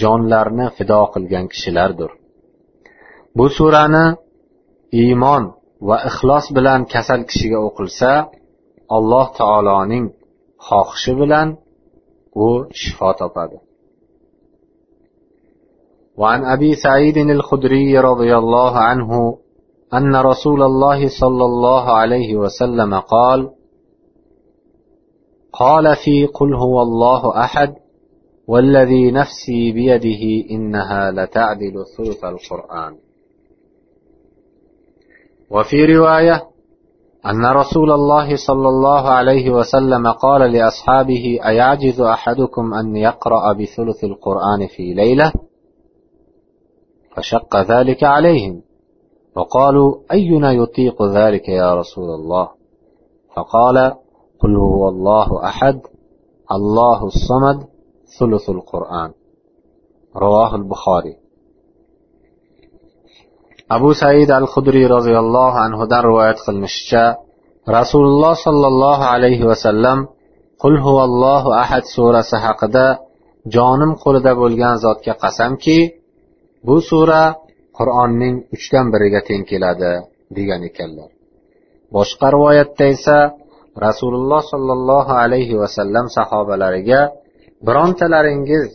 [0.00, 2.10] jonlarini fido qilgan kishilardir.
[3.36, 4.06] Bu surani
[5.02, 5.42] iymon
[5.88, 8.12] va ixlos bilan kasal kishiga o'qilsa
[8.96, 10.06] alloh taoloning
[10.66, 11.48] xohishi bilan
[12.44, 12.48] u
[12.80, 13.58] shifo topadi.
[16.20, 19.38] وعن أبي سعيد الخدري رضي الله عنه
[19.94, 23.50] أن رسول الله صلى الله عليه وسلم قال
[25.52, 27.74] قال في قل هو الله أحد
[28.48, 33.05] والذي نفسي بيده إنها لتعدل ثلث القرآن.
[35.50, 36.42] وفي رواية
[37.26, 44.66] أن رسول الله صلى الله عليه وسلم قال لأصحابه أيعجز أحدكم أن يقرأ بثلث القرآن
[44.76, 45.32] في ليلة؟
[47.16, 48.62] فشق ذلك عليهم.
[49.36, 52.48] وقالوا أينا يطيق ذلك يا رسول الله؟
[53.36, 53.94] فقال
[54.40, 55.80] قل هو الله أحد
[56.52, 57.66] الله الصمد
[58.18, 59.12] ثلث القرآن.
[60.16, 61.25] رواه البخاري.
[63.68, 67.04] Abu said al hudriy roziyallohu anhudan rivoyat qilinishicha
[67.78, 69.98] rasululloh sollallohu alayhi vasallam
[70.62, 72.86] qul huvallohu ahad surasi haqida
[73.54, 75.78] jonim qo'lida bo'lgan zotga qasamki
[76.66, 77.22] bu sura
[77.78, 79.92] qur'onning uchdan biriga teng keladi
[80.36, 81.10] degan ekanlar.
[81.96, 83.18] Boshqa rivoyatda esa
[83.86, 87.00] rasululloh sollallohu alayhi vasallam sahobalariga
[87.66, 88.68] birontalaringiz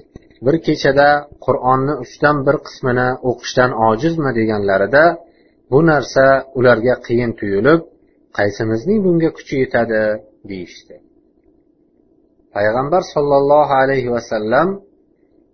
[0.45, 1.09] bir kechada
[1.45, 5.03] qur'onni uchdan bir qismini o'qishdan ojizmi deganlarida
[5.71, 6.25] bu narsa
[6.59, 7.81] ularga qiyin tuyulib
[8.37, 10.01] qaysimizning bunga kuchi yetadi
[10.49, 10.95] deyishdi.
[12.55, 14.69] Payg'ambar sollallohu alayhi vasallam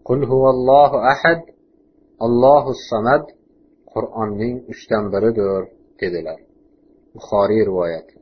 [0.08, 1.42] qul huvallohu ahad
[2.26, 3.24] allohu samad
[3.94, 5.62] qur'onning uchdan biridir
[6.02, 6.40] dedilar.
[7.16, 8.16] Buxoriy rivoyati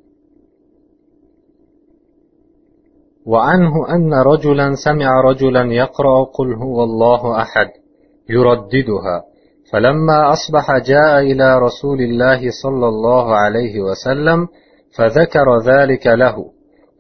[3.26, 7.68] وعنه أن رجلا سمع رجلا يقرأ قل هو الله أحد
[8.30, 9.24] يرددها.
[9.72, 14.48] فلما أصبح جاء إلى رسول الله صلى الله عليه وسلم
[14.98, 16.36] فذكر ذلك له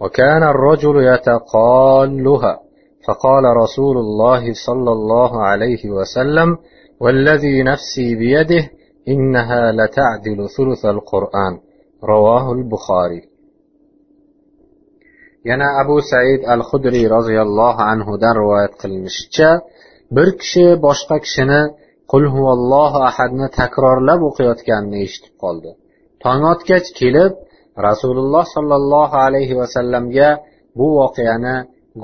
[0.02, 2.60] وكان الرجل يتقالها.
[3.08, 6.58] فقال رسول الله صلى الله عليه وسلم
[7.02, 8.70] والذي نفسي بيده
[9.08, 11.60] إنها لتعدل ثلث القرآن.
[12.04, 13.35] رواه البخاري.
[15.50, 19.50] Yana abu said al hudriy roziyallohu anhudan rivoyat qilinishicha
[20.16, 21.62] bir kishi boshqa kishini
[22.12, 25.72] qul huvallohu ahadni takrorlab o'qiyotganini eshitib qoldi
[26.24, 27.32] tong otgach kelib
[27.88, 30.30] rasululloh sollallohu alayhi vasallamga
[30.78, 31.56] bu voqeani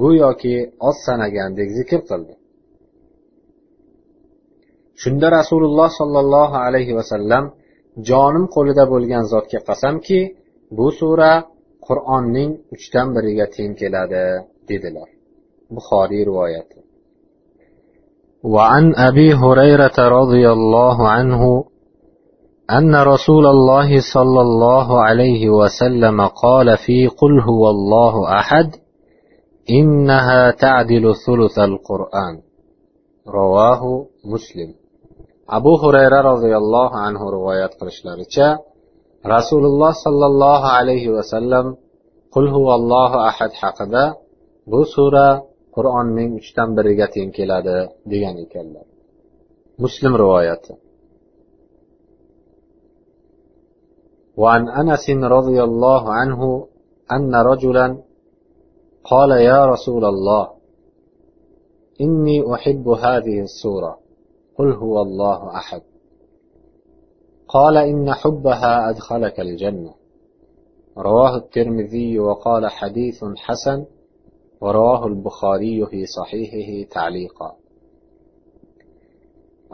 [0.01, 0.55] go'yoki
[0.87, 2.33] oz sanagandek zikr qildi.
[5.01, 7.45] Shunda rasululloh sollallohu alayhi vasallam
[8.09, 10.19] jonim qo'lida bo'lgan zotga qasamki
[10.77, 11.33] bu sura
[11.90, 14.24] qur'onning uchdan biriga teng keladi
[14.68, 15.08] dedilar
[15.74, 16.78] buxoriy rivoyati
[18.54, 21.42] وعن أبي هريرة رضي الله عنه
[22.78, 28.68] أن رسول الله صلى الله عليه وسلم قال في قل هو الله أحد
[29.78, 32.34] إنها تعدل ثلث القرآن
[33.38, 33.82] رواه
[34.32, 34.70] مسلم
[35.48, 38.46] abu hurayra roziyallohu anhu rivoyat qilishlaricha
[39.35, 41.65] rasululloh sollallohu alayhi vasallam
[42.33, 44.03] qul huvallohu ahad haqida
[44.71, 45.27] bu sura
[45.75, 47.77] qur'onning uchdan biriga teng keladi
[48.11, 48.85] degan ekanlar
[49.83, 50.73] muslim rivoyati
[54.41, 56.67] وعن انس رضي الله عنه
[57.11, 57.87] ان رجلا
[59.11, 60.45] قال يا رسول الله
[62.01, 63.93] اني احب هذه السوره
[64.57, 65.81] قل هو الله احد
[67.53, 69.93] قال إن حبها أدخلك الجنة.
[70.97, 73.85] رواه الترمذي وقال حديث حسن
[74.61, 77.55] ورواه البخاري في صحيحه تعليقا.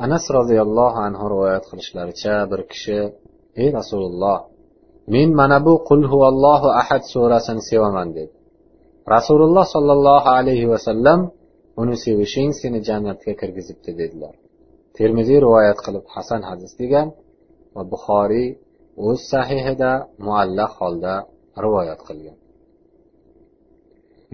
[0.02, 3.12] أنس رضي الله عنه رواية خلش لارتشا بركشة
[3.58, 4.44] إيه رسول الله
[5.08, 7.38] من منبو قل هو الله أحد سورة
[7.72, 8.28] سوى من
[9.10, 11.30] رسول الله صلى الله عليه وسلم
[11.80, 13.50] أنه سيوشين سنجانة كيكر
[13.88, 14.36] ديدلار.
[14.94, 17.12] ترمذي روايات خلب حسن حدث ديگان
[17.78, 18.48] va buxoriy
[19.08, 19.92] o'z sahihida
[20.26, 21.13] muallaq holda
[21.63, 22.38] rivoyat qilgan.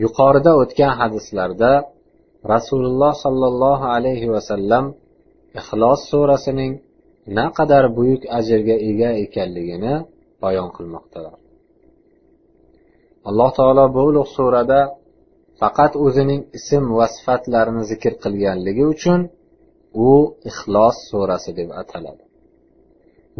[0.04, 1.72] Yuqorida o'tgan hadislarda
[2.54, 4.86] rasululloh sollallohu alayhi vasallam
[5.60, 6.74] ixlos surasining
[7.40, 9.94] naqadar buyuk ajrga ega ekanligini
[10.44, 11.36] bayon qilmoqdalar.
[13.30, 14.82] Alloh taolo bu ulug' surada
[15.62, 19.20] faqat o'zining ism va sifatlarini zikr qilganligi uchun
[20.08, 20.10] u
[20.50, 22.23] ixlos surasi deb ataladi.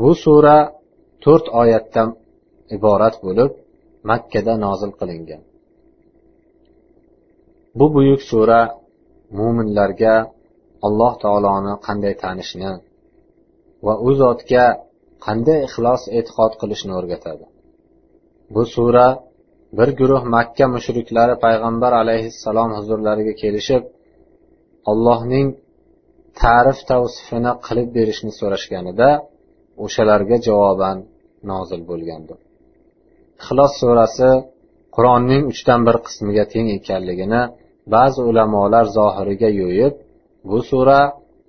[0.02, 0.58] Bu sura
[1.24, 2.10] to'rt oyatdan
[2.76, 3.52] iborat bo'lib
[4.10, 5.42] makkada nozil qilingan.
[7.80, 8.62] Bu buyuk sura
[9.38, 10.16] mo'minlarga
[10.88, 12.72] alloh taoloni qanday tanishni
[13.86, 14.66] va u zotga
[15.26, 17.46] qanday ixlos e'tiqod qilishni o'rgatadi.
[18.54, 19.08] Bu sura
[19.78, 23.84] bir guruh makka mushriklari payg'ambar alayhissalom huzurlariga kelishib
[24.92, 25.48] allohning
[26.42, 29.10] ta'rif tavsifini qilib berishni so'rashganida
[29.84, 30.98] o'shalarga javoban
[31.52, 32.40] nozil bo'lgandir
[33.42, 34.32] ixlos surasi
[34.96, 37.42] qur'onning uchdan bir qismiga teng ekanligini
[37.96, 39.94] ba'zi ulamolar zohiriga yo'yib
[40.50, 41.02] bu sura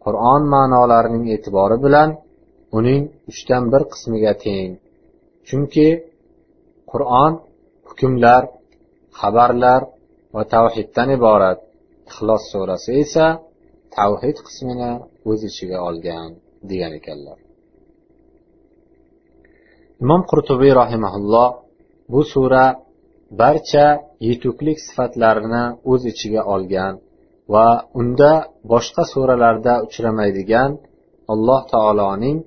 [0.04, 2.08] qur'on ma'nolarining e'tibori bilan
[2.78, 4.70] uning uchdan bir qismiga teng.
[5.48, 5.88] Chunki
[6.90, 7.32] qur'on
[7.88, 8.42] hukmlar
[9.20, 9.82] xabarlar
[10.34, 11.58] va tavhiddan iborat.
[12.10, 13.26] Ixlos surasi esa
[13.96, 14.92] tavhid qismini
[15.30, 16.28] o'z ichiga olgan
[16.70, 17.38] degan ekanlar.
[20.02, 21.50] Imom qurtubiy rahimaulloh
[22.12, 22.64] bu sura
[23.40, 23.86] barcha
[24.28, 26.94] yetuklik sifatlarini o'z ichiga olgan
[27.52, 27.68] va
[28.00, 28.32] unda
[28.72, 30.70] boshqa suralarda uchramaydigan
[31.32, 32.38] alloh taoloning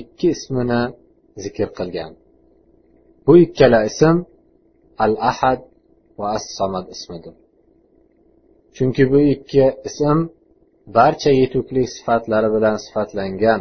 [0.00, 0.82] ikki ismini
[1.42, 2.12] zikr qilgan.
[3.26, 4.16] Bu ikkala ism
[5.04, 5.60] al ahad
[6.18, 7.34] va as samad ismidir.
[8.76, 10.18] Chunki bu ikki ism
[10.96, 13.60] barcha yetuklik sifatlari bilan sifatlangan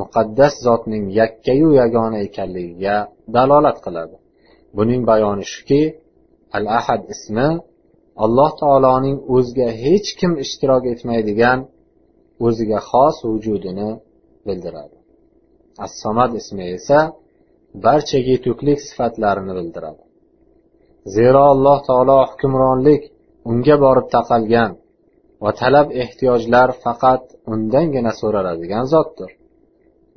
[0.00, 2.96] muqaddas zotning yakkayu yagona ekanligiga
[3.34, 4.16] dalolat qiladi.
[4.76, 5.82] Buning bayoni shuki
[6.56, 7.48] al ahad ismi
[8.24, 11.58] alloh taoloning o'ziga hech kim ishtirok etmaydigan
[12.46, 13.90] o'ziga xos vujudini
[14.46, 14.96] bildiradi.
[15.84, 16.98] As samad ismi esa
[17.84, 20.02] barcha yetuklik sifatlarini bildiradi.
[21.16, 23.02] Zero alloh taolo hukmronlik
[23.50, 24.70] unga borib taqalgan
[25.44, 27.22] va talab ehtiyojlar faqat
[27.52, 29.30] undangina so'raladigan zotdir.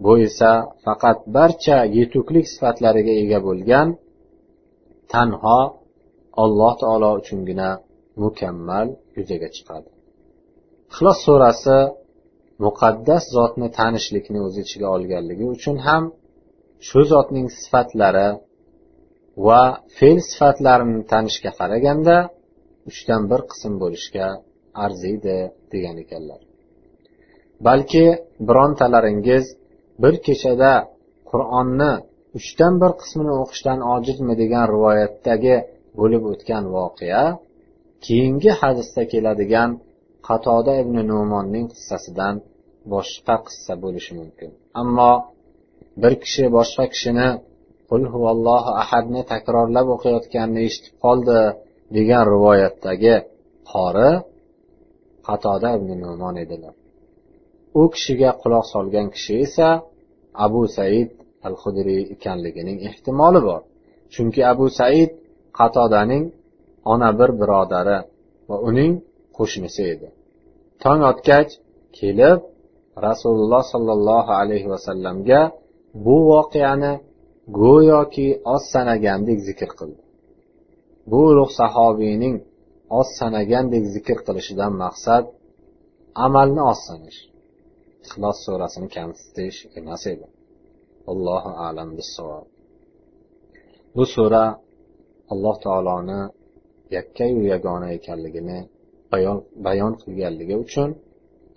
[0.04, 0.52] Bu esa
[0.86, 3.88] faqat barcha yetuklik sifatlariga ega bo'lgan
[5.14, 5.60] tanho
[6.44, 7.70] alloh taolo uchungina
[8.24, 8.88] mukammal
[9.18, 9.90] yuzaga chiqadi.
[10.92, 11.78] Ixlos surasi
[12.66, 16.04] muqaddas zotni tanishlikni o'z ichiga olganligi uchun ham
[16.88, 18.30] shu zotning sifatlari
[19.48, 19.62] va
[19.98, 22.18] fe'l sifatlarini tanishga qaraganda
[22.90, 24.28] uchdan bir qism bo'lishga
[24.86, 25.38] arziydi
[25.74, 26.42] degan ekanlar.
[27.68, 28.06] Balki
[28.48, 29.46] birontalaringiz
[30.02, 30.72] bir kechada
[31.30, 31.92] qur'onni
[32.38, 35.56] uchdan bir qismini o'qishdan ojizmi degan rivoyatdagi
[36.00, 37.24] bo'lib o'tgan voqea
[38.06, 39.70] keyingi hadisda keladigan
[40.28, 42.36] qatoda ibn nu'monning qissasidan
[42.94, 44.50] boshqa qissa bo'lishi mumkin.
[44.82, 45.12] Ammo
[46.02, 47.30] bir kishi boshqa kishini
[47.90, 51.40] qul huvallohu ahadni takrorlab o'qiyotganini eshitib qoldi
[51.98, 53.16] degan rivoyatdagi
[53.72, 54.12] qori
[55.28, 56.74] qatoda ibn nu'mon edilar.
[57.80, 59.70] U kishiga quloq solgan kishi esa
[60.46, 61.10] abu said
[61.48, 63.62] al hudriy ekanligining ehtimoli bor.
[64.14, 65.10] Chunki abu said
[65.60, 66.26] qatodaning
[66.94, 67.98] ona bir birodari
[68.50, 68.94] va uning
[69.38, 70.08] qo'shnisi edi.
[70.84, 71.52] Tong otgach
[71.98, 72.40] kelib
[73.08, 75.42] rasululloh sollallohu alayhi vasallamga
[76.06, 76.94] bu voqeani
[77.62, 80.02] go'yoki oz sanagandek zikr qildi.
[81.10, 82.36] Bu ulug' sahobiyning
[83.00, 85.24] oz sanagandek zikr qilishidan maqsad
[86.26, 87.20] amalni oz sanash
[88.06, 90.28] ixlos surasini kamsitish emas edi.
[91.12, 92.48] Allohu alam bissavob.
[93.96, 94.44] Bu sura
[95.34, 96.22] alloh taoloni
[96.96, 98.60] yakkayu yagona ekanligini
[99.12, 100.90] bayon, bayon qilganligi uchun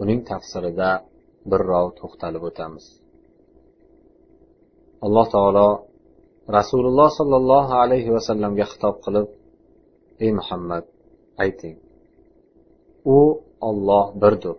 [0.02, 0.90] uning tafsirida
[1.50, 2.86] birrov to'xtalib o'tamiz.
[5.04, 5.68] Alloh taolo
[6.58, 9.26] rasululloh sollallohu alayhi vasallamga xitob qilib
[10.24, 10.84] ey muhammad
[11.44, 11.76] ayting
[13.16, 13.18] u
[13.68, 14.56] olloh birdir.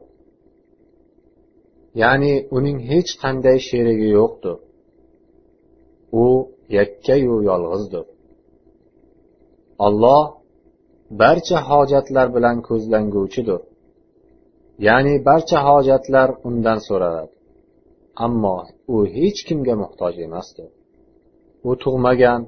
[2.02, 4.58] Ya'ni uning hech qanday sherigi yo'qdir.
[6.24, 6.26] U
[6.78, 8.06] yakkayu yolg'izdir.
[9.86, 10.24] Olloh
[11.22, 13.62] barcha hojatlar bilan ko'zlanguvchidir.
[14.88, 17.34] Ya'ni barcha hojatlar undan so'raladi.
[18.26, 18.56] Ammo
[18.94, 20.70] u hech kimga muhtoj emasdir.
[21.70, 22.42] U tug'magan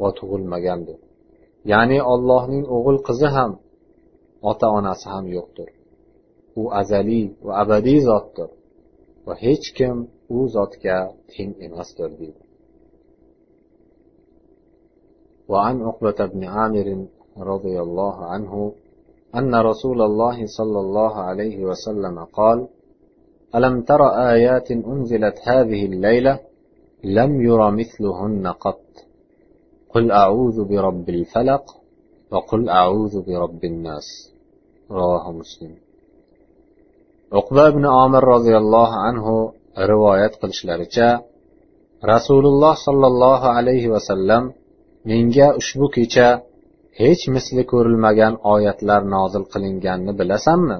[0.00, 0.98] va tug'ilmagandir.
[1.72, 3.52] Ya'ni ollohning o'g'il qizi ham
[4.50, 5.68] ota onasi ham yo'qdir.
[6.60, 8.50] U azaliy va abadiy zotdir.
[9.28, 9.96] Va hech kim
[10.36, 10.98] u zotga
[11.32, 12.42] teng emasdir deydi
[15.52, 17.06] وعن عقبة بن عامر
[17.52, 18.72] رضي الله عنه
[19.34, 22.68] أن رسول الله صلى الله عليه وسلم قال
[23.54, 24.02] ألم تر
[24.34, 26.40] آيات أنزلت هذه الليلة؟
[27.04, 28.86] لم ير مثلهن قط.
[29.88, 31.64] قل أعوذ برب الفلق
[32.30, 34.32] وقل أعوذ برب الناس.
[34.90, 35.87] رواه مسلم.
[37.40, 39.34] Uqba ibn omir roziyallohu anhu
[39.90, 41.08] rivoyat qilishlaricha
[42.12, 44.44] rasululloh sollallohu alayhi vasallam
[45.08, 46.28] menga ushbu kecha
[47.00, 50.78] hech misli ko'rilmagan oyatlar nozil qilinganini bilasanmi?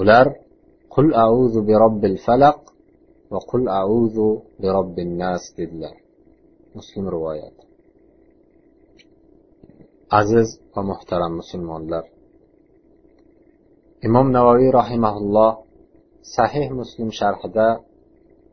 [0.00, 0.26] Ular
[0.94, 2.58] qul auzu bi robbil falaq
[3.32, 4.28] va qul auzu
[4.60, 5.94] bi robbin nas dedilar.
[6.76, 7.62] Muslim rivoyati
[10.20, 12.04] aziz va muhtaram musulmonlar
[14.06, 15.52] imom navoiy rahimaulloh
[16.36, 17.68] sahih muslim sharhida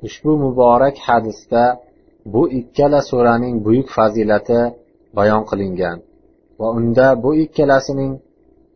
[0.05, 1.63] ushbu muborak hadisda
[2.33, 4.61] bu ikkala suraning buyuk fazilati
[5.17, 5.97] bayon qilingan
[6.59, 8.13] va unda bu ikkalasining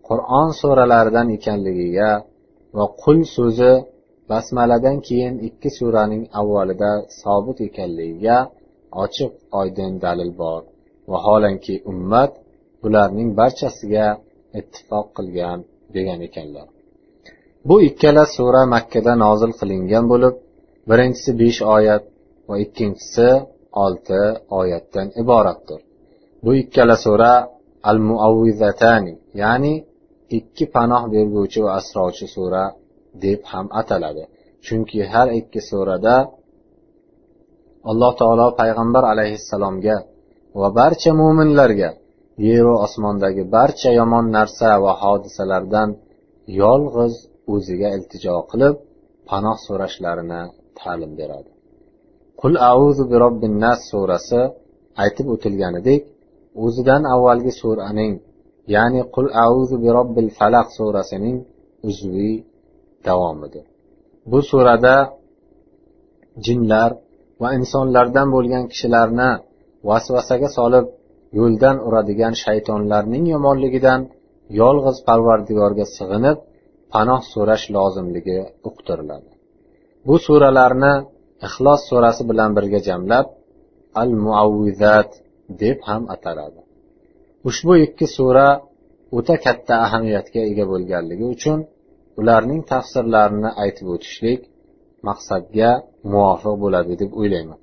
[0.08, 2.12] qur'on suralaridan ekanligiga
[2.78, 3.74] va qul so'zi
[4.30, 6.92] basmaladan keyin ikki suraning avvalida
[7.22, 8.38] sobit ekanligiga
[9.04, 10.62] ochiq oydin dalil bor.
[11.12, 12.32] Vaholanki ummat
[12.82, 14.08] bularning barchasiga
[14.60, 15.60] ittifoq qilgan
[15.98, 16.68] degan ekanlar.
[17.68, 20.36] Bu ikkala sura makkada nozil qilingan bo'lib
[20.90, 22.04] birinchisi besh oyat
[22.50, 23.30] va ikkinchisi
[23.84, 24.22] olti
[24.60, 25.80] oyatdan iboratdir.
[26.44, 27.34] Bu ikkala sura
[27.90, 29.74] al muavvizatani ya'ni
[30.38, 32.64] ikki panoh berguvchi va asrovchi sura
[33.24, 34.24] deb ham ataladi.
[34.66, 36.16] Chunki har ikki surada
[37.90, 39.98] alloh taolo payg'ambar alayhissalomga
[40.60, 41.90] va barcha mo'minlarga
[42.48, 45.90] yeru osmondagi barcha yomon narsa va hodisalardan
[46.62, 47.14] yolg'iz
[47.54, 48.76] o'ziga iltijo qilib
[49.30, 50.42] panoh so'rashlarini
[50.80, 51.52] ta'lim beradi.
[52.42, 54.42] Qul auzu bi robbin nas surasi
[55.04, 56.02] aytib o'tilganidek
[56.66, 58.14] o'zidan avvalgi suraning
[58.76, 61.38] ya'ni qul auzu bi robbil falaq surasining
[61.90, 62.36] uzviy
[63.08, 63.66] davomidir.
[64.32, 64.96] Bu surada
[66.46, 66.92] jinlar
[67.42, 69.32] va insonlardan bo'lgan kishilarni
[69.90, 70.86] vasvasaga solib
[71.40, 74.02] yo'ldan uradigan shaytonlarning yomonligidan
[74.62, 76.38] yolg'iz parvardigorga sig'inib
[76.94, 79.32] panoh so'rash lozimligi uqtiriladi.
[80.08, 80.94] Bu suralarni
[81.48, 83.28] ixlos surasi bilan birga jamlab
[84.02, 85.10] al muavvizat
[85.62, 86.62] deb ham ataladi.
[87.50, 88.48] Ushbu ikki sura
[89.18, 91.60] o'ta katta ahamiyatga ega bo'lganligi uchun
[92.20, 94.42] ularning tafsirlarini aytib o'tishlik
[95.08, 95.70] maqsadga
[96.12, 97.61] muvofiq bo'ladi deb o'ylayman.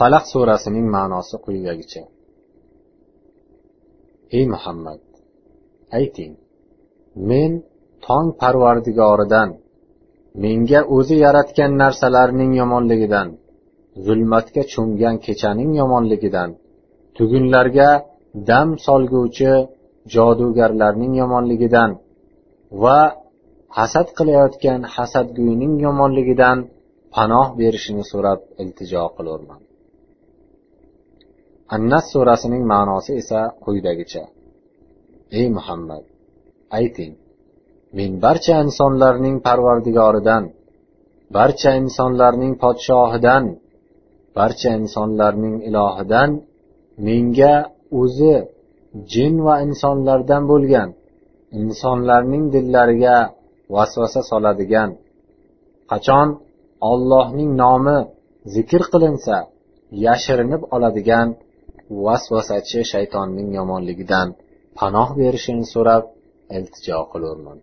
[0.00, 2.02] Falaq surasining ma'nosi quyidagicha.
[4.36, 5.00] Ey muhammad
[5.98, 6.32] ayting
[7.28, 7.52] men
[8.06, 9.48] tong parvardigoridan
[10.42, 13.28] menga o'zi yaratgan narsalarning yomonligidan
[14.06, 16.50] zulmatga cho'mgan kechaning yomonligidan
[17.16, 17.90] tugunlarga
[18.50, 19.52] dam solguvchi
[20.14, 21.90] jodugarlarning yomonligidan
[22.82, 22.98] va
[23.78, 26.58] hasad qilayotgan hasadgo'yning yomonligidan
[27.14, 29.60] panoh berishini so'rab iltijo qilurman.
[31.74, 34.24] Annas surasining ma'nosi esa quyidagicha.
[35.38, 36.04] Ey muhammad
[36.78, 37.12] ayting
[37.96, 40.44] men barcha insonlarning parvardigoridan
[41.36, 43.44] barcha insonlarning podshohidan
[44.38, 46.30] barcha insonlarning ilohidan
[47.06, 47.54] menga
[48.00, 48.34] o'zi
[49.12, 50.88] jin va insonlardan bo'lgan
[51.60, 53.16] insonlarning dillariga
[53.74, 54.90] vasvasa soladigan
[55.90, 56.28] qachon
[56.90, 57.98] ollohning nomi
[58.54, 59.36] zikr qilinsa
[60.06, 61.28] yashirinib oladigan
[62.06, 64.28] vasvasachi shaytonning yomonligidan
[64.78, 66.04] panoh berishini so'rab
[66.56, 67.58] iltijo qilurman.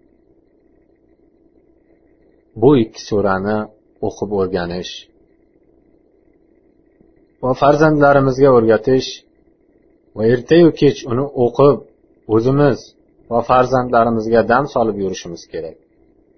[2.61, 3.57] Bu ikki surani
[4.07, 4.93] o'qib o'rganish
[7.43, 9.09] va farzandlarimizga o'rgatish
[10.15, 11.77] va ertayu kech uni o'qib
[12.35, 12.79] o'zimiz
[13.31, 15.77] va farzandlarimizga dam solib yurishimiz kerak.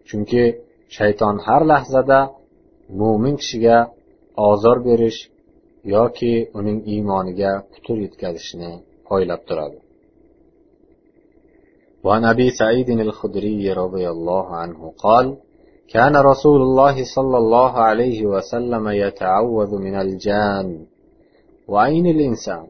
[0.07, 0.43] Chunki
[0.97, 2.19] shayton har lahzada
[3.01, 3.77] mo'min kishiga
[4.49, 5.19] ozor berish
[5.95, 8.71] yoki uning iymoniga putur yetkazishni
[9.07, 9.79] poylab turadi.
[12.03, 15.37] وعن أبي سعيد الخدري رضي الله عنه قال
[15.89, 20.85] كان رسول الله صلى الله عليه وسلم يتعوذ من الجان
[21.67, 22.67] وعين الإنسان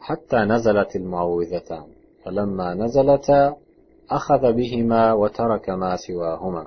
[0.00, 1.86] حتى نزلت المعوذتان
[2.24, 3.56] فلما نزلتا
[4.10, 6.66] أخذ بهما وترك ما سواهما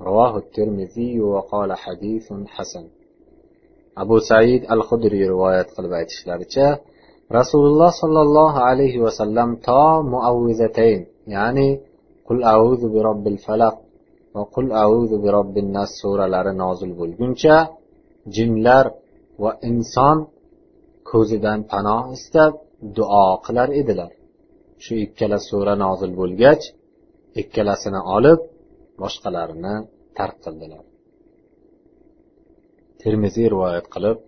[0.00, 2.84] رواه الترمذي وقال حديث حسن
[4.02, 6.66] abu said al hudriy rivoyat qilib aytishlaricha
[7.38, 11.00] rasululloh sollallohu alayhi vasallam to muavvizatayn
[11.34, 11.68] ya'ni
[12.28, 13.76] qul auzu bi robbil falaq
[14.34, 17.56] va qul auzu bi robbin nas suralari nozil bo'lguncha
[18.36, 18.84] jinlar
[19.42, 20.16] va inson
[21.10, 22.52] ko'zidan panoh istab
[22.96, 24.12] duo qilar edilar.
[24.84, 26.62] Shu ikkala sura nozil bo'lgach
[27.40, 28.40] ikkalasini olib
[29.02, 29.74] boshqalarini
[30.18, 30.84] tark qildilar.
[33.04, 34.18] Termiziy rivoyat qilib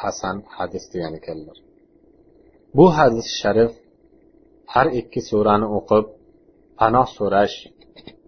[0.00, 1.58] hasan hadis degan ekanlar
[2.76, 3.72] bu hadis sharif
[4.74, 6.04] har ikki surani o'qib
[6.80, 7.56] panoh so'rash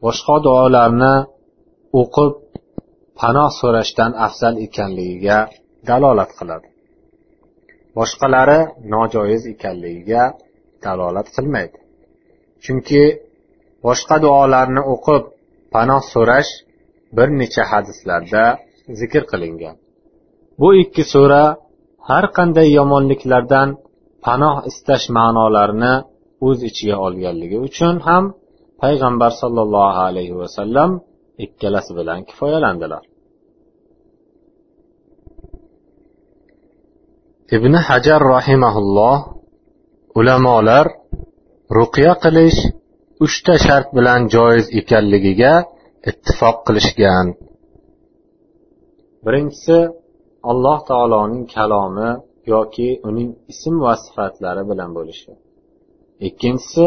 [0.05, 1.15] boshqa duolarni
[2.01, 2.33] o'qib
[3.21, 5.39] panoh so'rashdan afzal ekanligiga
[5.89, 6.69] dalolat qiladi.
[7.99, 8.61] Boshqalari
[8.93, 10.23] nojoiz ekanligiga
[10.85, 11.79] dalolat qilmaydi.
[12.65, 13.03] Chunki
[13.87, 15.23] boshqa duolarni o'qib
[15.75, 16.51] panoh so'rash
[17.17, 18.45] bir necha hadislarda
[19.01, 19.77] zikr qilingan.
[20.61, 21.45] Bu ikki sura
[22.09, 23.69] har qanday yomonliklardan
[24.25, 25.95] panoh istash ma'nolarini
[26.47, 28.25] o'z ichiga olganligi uchun ham
[28.83, 30.91] payg'ambar sollallohu alayhi vasallam
[31.45, 33.03] ikkalasi bilan kifoyalandilar.
[37.57, 39.17] Ibn hajar rahimaulloh
[40.19, 40.87] ulamolar
[41.79, 42.59] ruqya qilish
[43.25, 45.55] uchta shart bilan joiz ekanligiga
[46.11, 47.27] ittifoq qilishgan.
[49.27, 49.79] Birinchisi
[50.51, 52.11] alloh taoloning kalomi
[52.53, 55.33] yoki uning ism va sifatlari bilan bo'lishi
[56.29, 56.85] ikkinchisi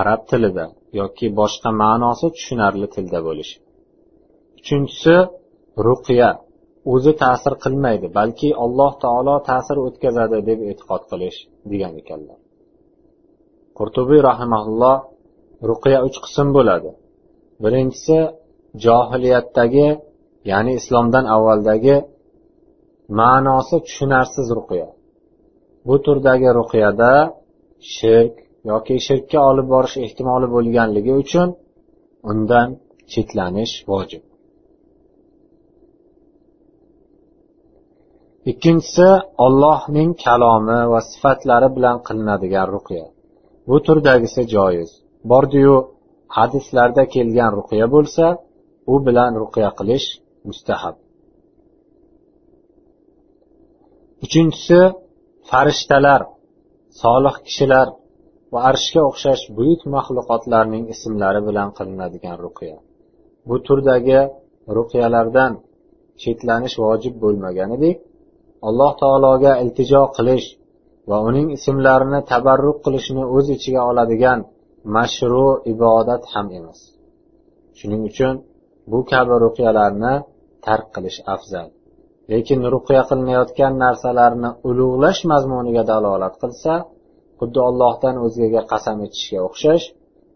[0.00, 0.66] arab tilida
[1.00, 3.56] yoki boshqa ma'nosi tushunarli tilda bo'lishi.
[4.58, 5.14] Uchinchisi
[5.86, 6.30] ruqya.
[6.94, 11.38] O'zi ta'sir qilmaydi balki alloh taolo ta'sir o'tkazadi deb e'tiqod qilish
[11.70, 12.38] degan ekanlar.
[13.78, 14.96] Qurtubiy rahimaulloh
[15.70, 16.90] ruqya uch qism bo'ladi.
[17.64, 18.18] Birinchisi
[18.84, 19.86] johiliyatdagi
[20.50, 21.96] ya'ni islomdan avvaldagi
[23.20, 24.88] ma'nosi tushunarsiz ruqiya
[25.86, 27.12] bu turdagi ruqyada
[27.96, 28.34] shirk
[28.70, 31.48] yoki shirkka olib borish ehtimoli bo'lganligi uchun
[32.30, 32.68] undan
[33.12, 34.22] chetlanish vojib.
[38.50, 39.08] Ikkinchisi
[39.44, 43.06] ollohning kalomi va sifatlari bilan qilinadigan ruqya.
[43.68, 44.90] Bu turdagisi joiz.
[45.30, 45.76] Bordiyu
[46.36, 48.26] hadislarda kelgan ruqya bo'lsa
[48.92, 50.08] u bilan ruqya qilish
[50.48, 50.96] mustahab.
[54.24, 54.80] Uchinchisi
[55.50, 56.20] farishtalar
[57.02, 57.88] solih kishilar
[58.52, 62.76] va arshga o'xshash buyuk maxluqotlarning ismlari bilan qilinadigan ruqya.
[63.48, 64.20] Bu turdagi
[64.76, 65.52] ruqyalardan
[66.22, 67.96] chetlanish vojib bo'lmaganidek
[68.68, 70.46] alloh taologa iltijo qilish
[71.10, 74.38] va uning ismlarini tabarruk qilishni o'z ichiga oladigan
[74.96, 76.80] mashru ibodat ham emas.
[77.78, 78.34] Shuning uchun
[78.90, 80.14] bu kabi ruqyalarni
[80.66, 81.68] tark qilish afzal.
[82.32, 86.72] Lekin ruqya qilinayotgan narsalarni ulug'lash mazmuniga dalolat qilsa
[87.38, 89.84] xuddi ollohdan o'zgaga qasam ichishga o'xshash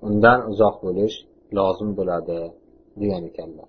[0.08, 1.16] undan uzoq bo'lish
[1.56, 2.38] lozim bo'ladi
[3.00, 3.68] degan ekanlar.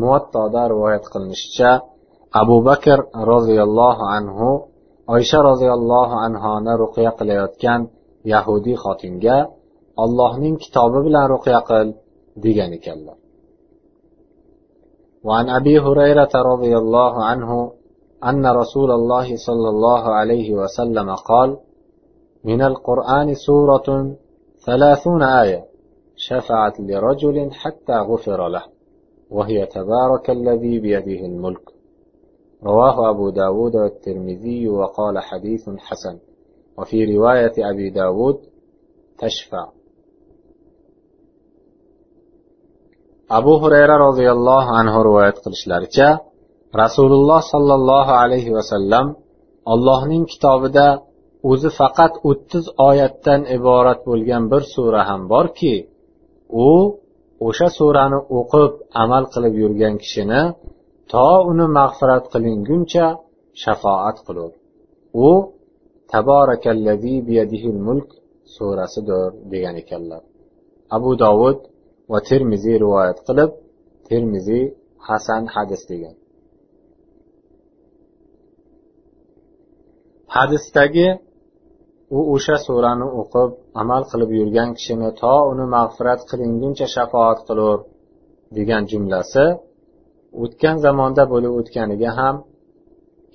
[0.00, 1.70] Muvattoda rivoyat qilinishicha
[2.42, 2.98] abu bakr
[3.32, 4.48] roziyallohu anhu
[5.14, 7.80] oysha roziyallohu anhoni ruqya qilayotgan
[8.32, 9.36] yahudiy xotinga
[10.02, 11.88] ollohning kitobi bilan ruqya qil
[12.36, 13.18] degan ekanlar
[15.24, 17.72] وعن أبي هريرة رضي الله عنه
[18.24, 21.56] أن رسول الله صلى الله عليه وسلم قال
[22.44, 24.16] من القرآن سورة
[24.66, 25.64] ثلاثون آية
[26.16, 28.62] شفعت لرجل حتى غفر له
[29.30, 31.66] وهي تبارك الذي بيده الملك
[32.64, 36.18] رواه أبو داود والترمذي وقال حديث حسن.
[36.78, 38.38] وفي رواية أبي داود
[39.18, 39.68] تشفع
[43.38, 46.08] abu hurayra roziyallohu anhu rivoyat qilishlaricha
[46.82, 49.06] rasululloh sollallohu alayhi vasallam
[49.72, 50.86] allohning kitobida
[51.50, 55.74] o'zi faqat o'ttiz oyatdan iborat bo'lgan bir sura ham borki
[56.66, 56.70] u
[57.46, 58.72] o'sha surani o'qib
[59.02, 60.42] amal qilib yurgan kishini
[61.12, 63.06] to uni mag'firat qilinguncha
[63.62, 64.50] shafoat qilur.
[65.26, 65.28] U
[66.12, 68.08] taborakallazi biyadihil mulk
[68.54, 70.22] surasidir degan ekanlar.
[70.96, 71.58] Abu dovud
[72.10, 73.50] va termiziy rivoyat qilib
[74.08, 74.64] termiziy
[75.08, 76.14] hasan hadis degan.
[80.36, 81.08] Hadisdagi
[82.16, 83.50] u o'sha surani o'qib
[83.82, 87.78] amal qilib yurgan kishini to uni mag'firat qilinguncha shafoat qilur
[88.56, 89.44] degan jumlasi
[90.42, 92.36] o'tgan zamonda bo'lib o'tganiga ham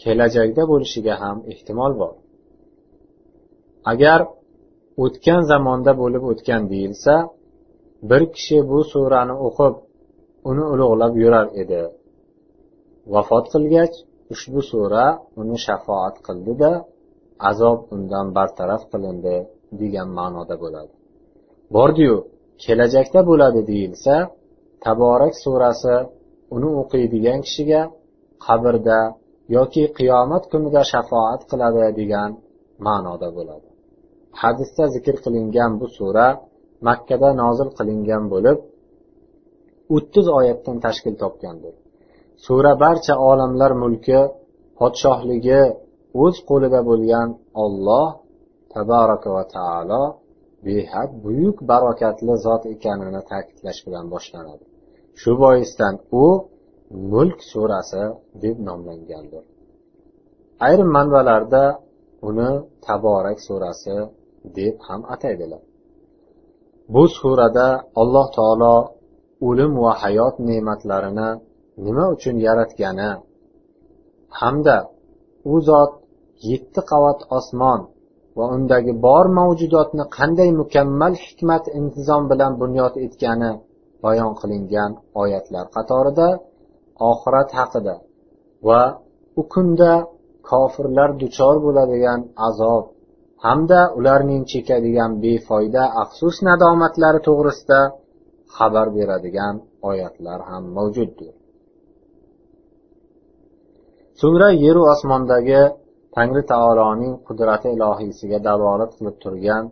[0.01, 2.13] kelajakda bo'lishiga ham ehtimol bor.
[3.91, 4.19] Agar
[5.03, 7.13] o'tgan zamonda bo'lib o'tgan deyilsa
[8.09, 9.73] bir kishi bu surani o'qib
[10.49, 11.81] uni ulug'lab yurar edi.
[13.13, 13.95] Vafot qilgach
[14.33, 15.05] ushbu sura
[15.41, 16.71] uni shafoat qildida
[17.49, 19.35] azob undan bartaraf qilindi
[19.81, 20.93] degan ma'noda bo'ladi.
[21.75, 22.15] Bordiyu
[22.63, 24.15] kelajakda bo'ladi deyilsa
[24.85, 25.95] taborak surasi
[26.55, 27.81] uni o'qiydigan kishiga
[28.45, 28.99] qabrda
[29.57, 32.29] yoki qiyomat kunida shafoat qiladi degan
[32.87, 33.67] ma'noda bo'ladi.
[34.41, 36.27] Hadisda zikr qilingan bu sura
[36.87, 38.57] makkada nozil qilingan bo'lib
[39.95, 41.75] o'ttiz oyatdan tashkil topgandir.
[42.45, 44.19] Sura barcha olamlar mulki
[44.79, 45.61] podshohligi
[46.23, 47.29] o'z qo'lida bo'lgan
[47.63, 48.07] olloh
[48.73, 50.03] tabaraka va taolo
[50.65, 54.65] behad buyuk barokatli zot ekanini ta'kidlash bilan boshlanadi.
[55.21, 56.25] Shu boisdan u
[57.11, 58.03] mulk surasi
[58.43, 59.43] deb nomlangandir.
[60.67, 61.63] Ayrim manbalarda
[62.29, 62.51] uni
[62.85, 63.97] taborak surasi
[64.57, 65.63] deb ham ataydilar.
[66.93, 67.67] Bu surada
[68.01, 68.75] alloh taolo
[69.47, 71.29] o'lim va hayot ne'matlarini
[71.85, 73.09] nima uchun yaratgani
[74.39, 74.77] hamda
[75.51, 75.91] u zot
[76.49, 77.81] yetti qavat osmon
[78.37, 83.51] va undagi bor mavjudotni qanday mukammal hikmat intizom bilan bunyod etgani
[84.03, 86.29] bayon qilingan oyatlar qatorida
[87.11, 87.95] oxirat haqida
[88.67, 88.81] va
[89.39, 89.93] u kunda
[90.49, 92.83] kofirlar duchor bo'ladigan azob
[93.43, 97.79] hamda ularning chekadigan befoyda afsus nadomatlari to'g'risida
[98.55, 99.55] xabar beradigan
[99.89, 101.33] oyatlar ham mavjuddir.
[104.19, 105.61] So'ngra yeru osmondagi
[106.15, 109.63] tangri taoloning qudrati ilohiysiga dalolat qilib turgan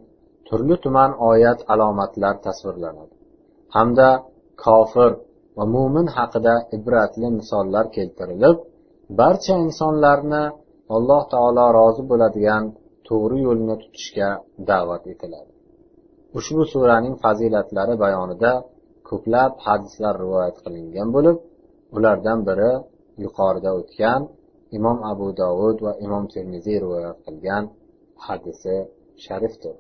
[0.48, 3.16] turli tuman oyat alomatlar tasvirlanadi.
[3.76, 4.10] Hamda
[4.64, 5.12] kofir
[5.58, 8.58] va mo'min haqida ibratli misollar keltirilib
[9.20, 10.44] barcha insonlarni
[10.96, 12.64] alloh taolo rozi bo'ladigan
[13.09, 14.29] to'g'ri yo'lni tutishga
[14.69, 15.53] da'vat etiladi
[16.39, 18.53] ushbu suraning fazilatlari bayonida
[19.09, 21.37] ko'plab hadislar rivoyat qilingan bo'lib
[21.97, 22.73] ulardan biri
[23.25, 24.21] yuqorida o'tgan
[24.79, 27.65] imom abu dovud va imom termiziy rivoyat qilgan
[28.27, 28.77] hadisi
[29.27, 29.77] sharifdir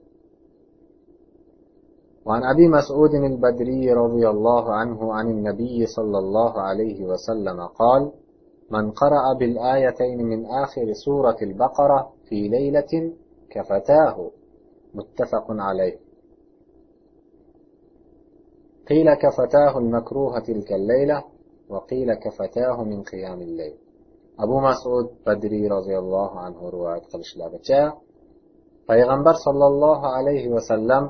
[2.28, 8.02] وعن أبي مسعود البدري رضي الله عنه عن النبي صلى الله عليه وسلم قال
[8.75, 13.13] من قرأ بالآيتين من آخر سورة البقرة في ليلة
[13.49, 14.31] كفتاه.
[14.93, 15.97] متفق عليه.
[18.89, 21.23] قيل كفتاه المكروهة تلك الليلة
[21.69, 23.75] وقيل كفتاه من قيام الليل.
[24.39, 27.93] أبو مسعود بدري رضي الله عنه رواية قلش لابتا
[28.87, 31.09] پیغمبر صلى الله عليه وسلم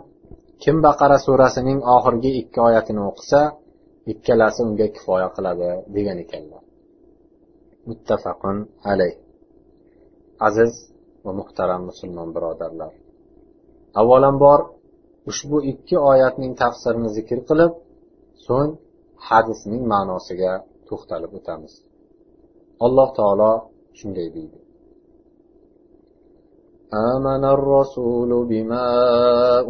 [0.65, 3.51] كم بقرة سورة سنين آخر جي اكايات نوقسا
[4.07, 6.62] اكلا سنجي كفايا قلبه ديگن اكلا
[7.88, 8.56] muttafaqun
[8.90, 9.14] alayh
[10.48, 10.72] aziz
[11.24, 12.92] va muhtaram musulmon birodarlar
[14.00, 14.60] avvalambor
[15.30, 17.72] ushbu ikki oyatning tafsirini zikr qilib
[18.46, 18.70] so'ng
[19.28, 20.52] hadisning ma'nosiga
[20.88, 21.72] to'xtalib o'tamiz
[22.86, 23.52] alloh taolo
[23.98, 24.60] shunday deydi
[27.12, 28.88] آمن الرسول بما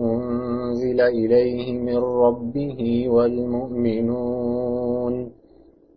[0.09, 2.81] أنزل إليه من ربه
[3.15, 4.82] والمؤمنون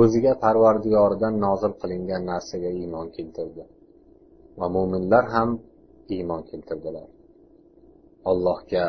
[0.00, 3.64] o'ziga parvardigoridan nozil qilingan narsaga iymon keltirdi.
[4.58, 5.50] Va mo'minlar ham
[6.16, 7.08] iymon keltirdilar.
[8.30, 8.86] Allohga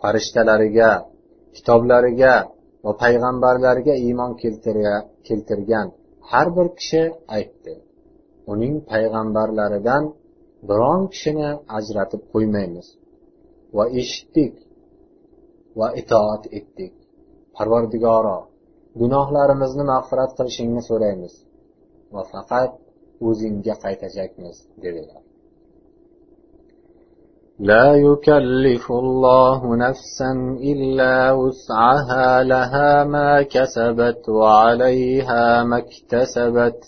[0.00, 0.90] farishtalariga
[1.56, 2.34] kitoblariga
[2.84, 4.32] va payg'ambarlariga iymon
[5.28, 5.86] keltirgan
[6.30, 7.02] har bir kishi
[7.36, 7.74] aytdi.
[8.52, 10.04] Uning payg'ambarlaridan
[10.68, 12.86] biron kishini ajratib qo'ymaymiz.
[13.76, 14.54] Va eshitdik
[15.78, 16.94] va itoat etdik.
[17.56, 18.38] Parvardigoro
[19.00, 21.34] gunohlarimizni mag'firat qilishingni so'raymiz.
[22.14, 22.72] Va faqat
[23.28, 25.22] o'zingga qaytajakmiz dedilar.
[27.58, 30.32] لا يكلف الله نفسا
[30.72, 36.80] إلا وسعها لها ما كسبت وعليها ما اكتسبت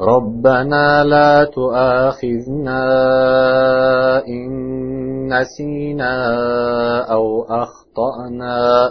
[0.00, 2.82] ربنا لا تؤاخذنا
[4.28, 4.50] إن
[5.32, 6.14] نسينا
[7.14, 8.90] أو أخطأنا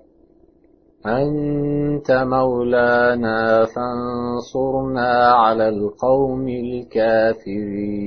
[1.06, 5.10] أنت مولانا فانصرنا
[5.42, 8.06] على القوم الكافرين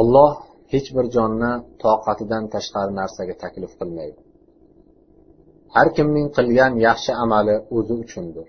[0.00, 0.32] olloh
[0.72, 1.52] hech bir jonni
[1.82, 4.20] toqatidan tashqari narsaga taklif qilmaydi
[5.74, 8.46] har kimning qilgan yaxshi amali o'zi uchundir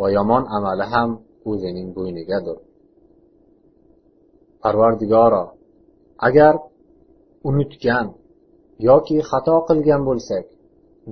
[0.00, 1.10] va yomon amali ham
[1.50, 2.58] o'zining bo'ynigadir
[4.62, 5.44] parvardigoro
[6.28, 6.54] agar
[7.48, 8.06] unutgan
[8.89, 10.45] yoki xato qilgan bo'lsak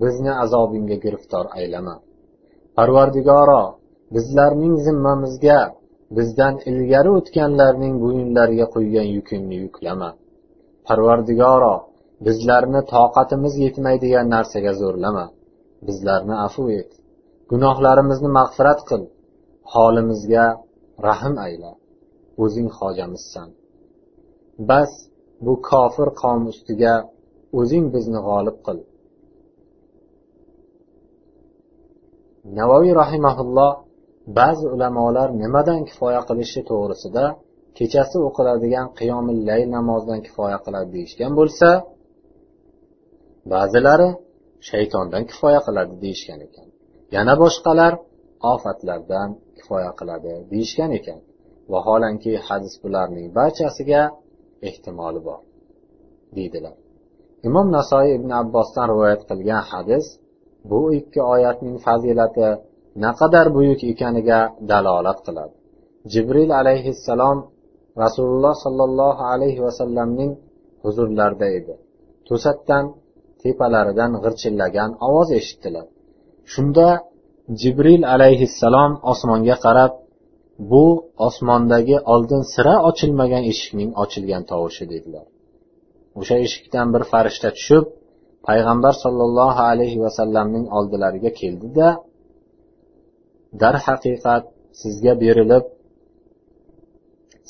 [0.01, 1.95] bizni azobingga giriftor aylama.
[2.78, 3.63] Parvardigoro
[4.16, 5.59] bizlarning zimmamizga
[6.18, 10.09] bizdan ilgari o'tganlarning bo'yinlariga qo'ygan yukingni yuklama.
[10.88, 11.76] Parvardigoro
[12.26, 15.26] bizlarni toqatimiz yetmaydigan narsaga zo'rlama.
[15.88, 16.91] Bizlarni afu et.
[17.51, 19.01] Gunohlarimizni mag'firat qil.
[19.74, 20.45] Holimizga
[21.07, 21.72] rahm ayla.
[22.43, 23.49] O'zing hojamizsan.
[24.70, 24.91] Bas
[25.45, 26.93] bu kofir qavm ustiga
[27.59, 28.77] o'zing bizni g'olib qil.
[32.59, 33.71] Navoiy rahimaulloh
[34.39, 37.25] ba'zi ulamolar nimadan kifoya qilishi to'g'risida
[37.77, 41.69] kechasi o'qiladigan qiyomil layl namozidan kifoya qiladi deyishgan bo'lsa
[43.53, 44.09] ba'zilari
[44.69, 46.67] shaytondan kifoya qiladi deyishgan ekan.
[47.15, 47.93] Yana boshqalar
[48.53, 51.19] ofatlardan kifoya qiladi deyishgan ekan.
[51.73, 54.01] Vaholanki hadis bularning barchasiga
[54.69, 55.41] ehtimoli bor
[56.37, 56.75] deydilar.
[57.47, 60.05] Imom nasoiy ibn abbosdan rivoyat qilgan hadis
[60.69, 62.47] bu ikki oyatning fazilati
[63.03, 64.39] naqadar buyuk ekaniga
[64.69, 65.55] dalolat qiladi.
[66.13, 67.37] Jibril alayhissalom
[68.03, 70.31] rasululloh sollallohu alayhi vasallamning
[70.83, 71.73] huzurlarida edi.
[72.27, 72.85] To'satdan
[73.41, 75.85] tepalaridan g'irchillagan ovoz eshitdilar.
[76.53, 76.87] Shunda
[77.61, 79.93] jibril alayhissalom osmonga qarab
[80.71, 80.85] bu
[81.27, 85.25] osmondagi oldin sira ochilmagan eshikning ochilgan tovushi dedilar.
[86.20, 87.86] O'sha eshikdan bir farishta tushib
[88.47, 91.88] payg'ambar sollallohu alayhi vasallamning oldilariga keldida
[93.61, 94.43] darhaqiqat
[94.82, 95.66] sizga berilib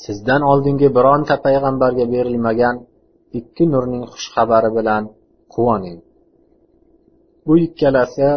[0.04, 2.76] sizdan oldingi bironta payg'ambarga berilmagan
[3.38, 5.02] ikki nurning xushxabari bilan
[5.54, 5.98] quvoning.
[7.46, 8.28] Bu ikkalasi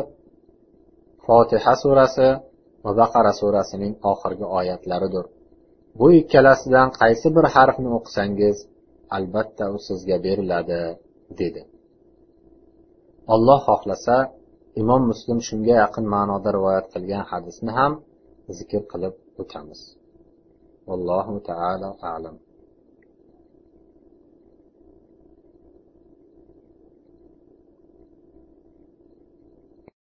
[1.25, 2.27] fotiha surasi
[2.83, 5.25] va baqara surasining oxirgi oyatlaridir.
[5.99, 8.57] Bu ikkalasidan qaysi bir harfni o'qisangiz
[9.17, 10.81] albatta u sizga beriladi
[11.39, 11.61] dedi.
[13.33, 14.17] Olloh xohlasa
[14.81, 17.93] imom muslim shunga yaqin ma'noda rivoyat qilgan hadisni ham
[18.57, 19.81] zikr qilib o'tamiz.
[20.93, 22.35] Allohu taala alam.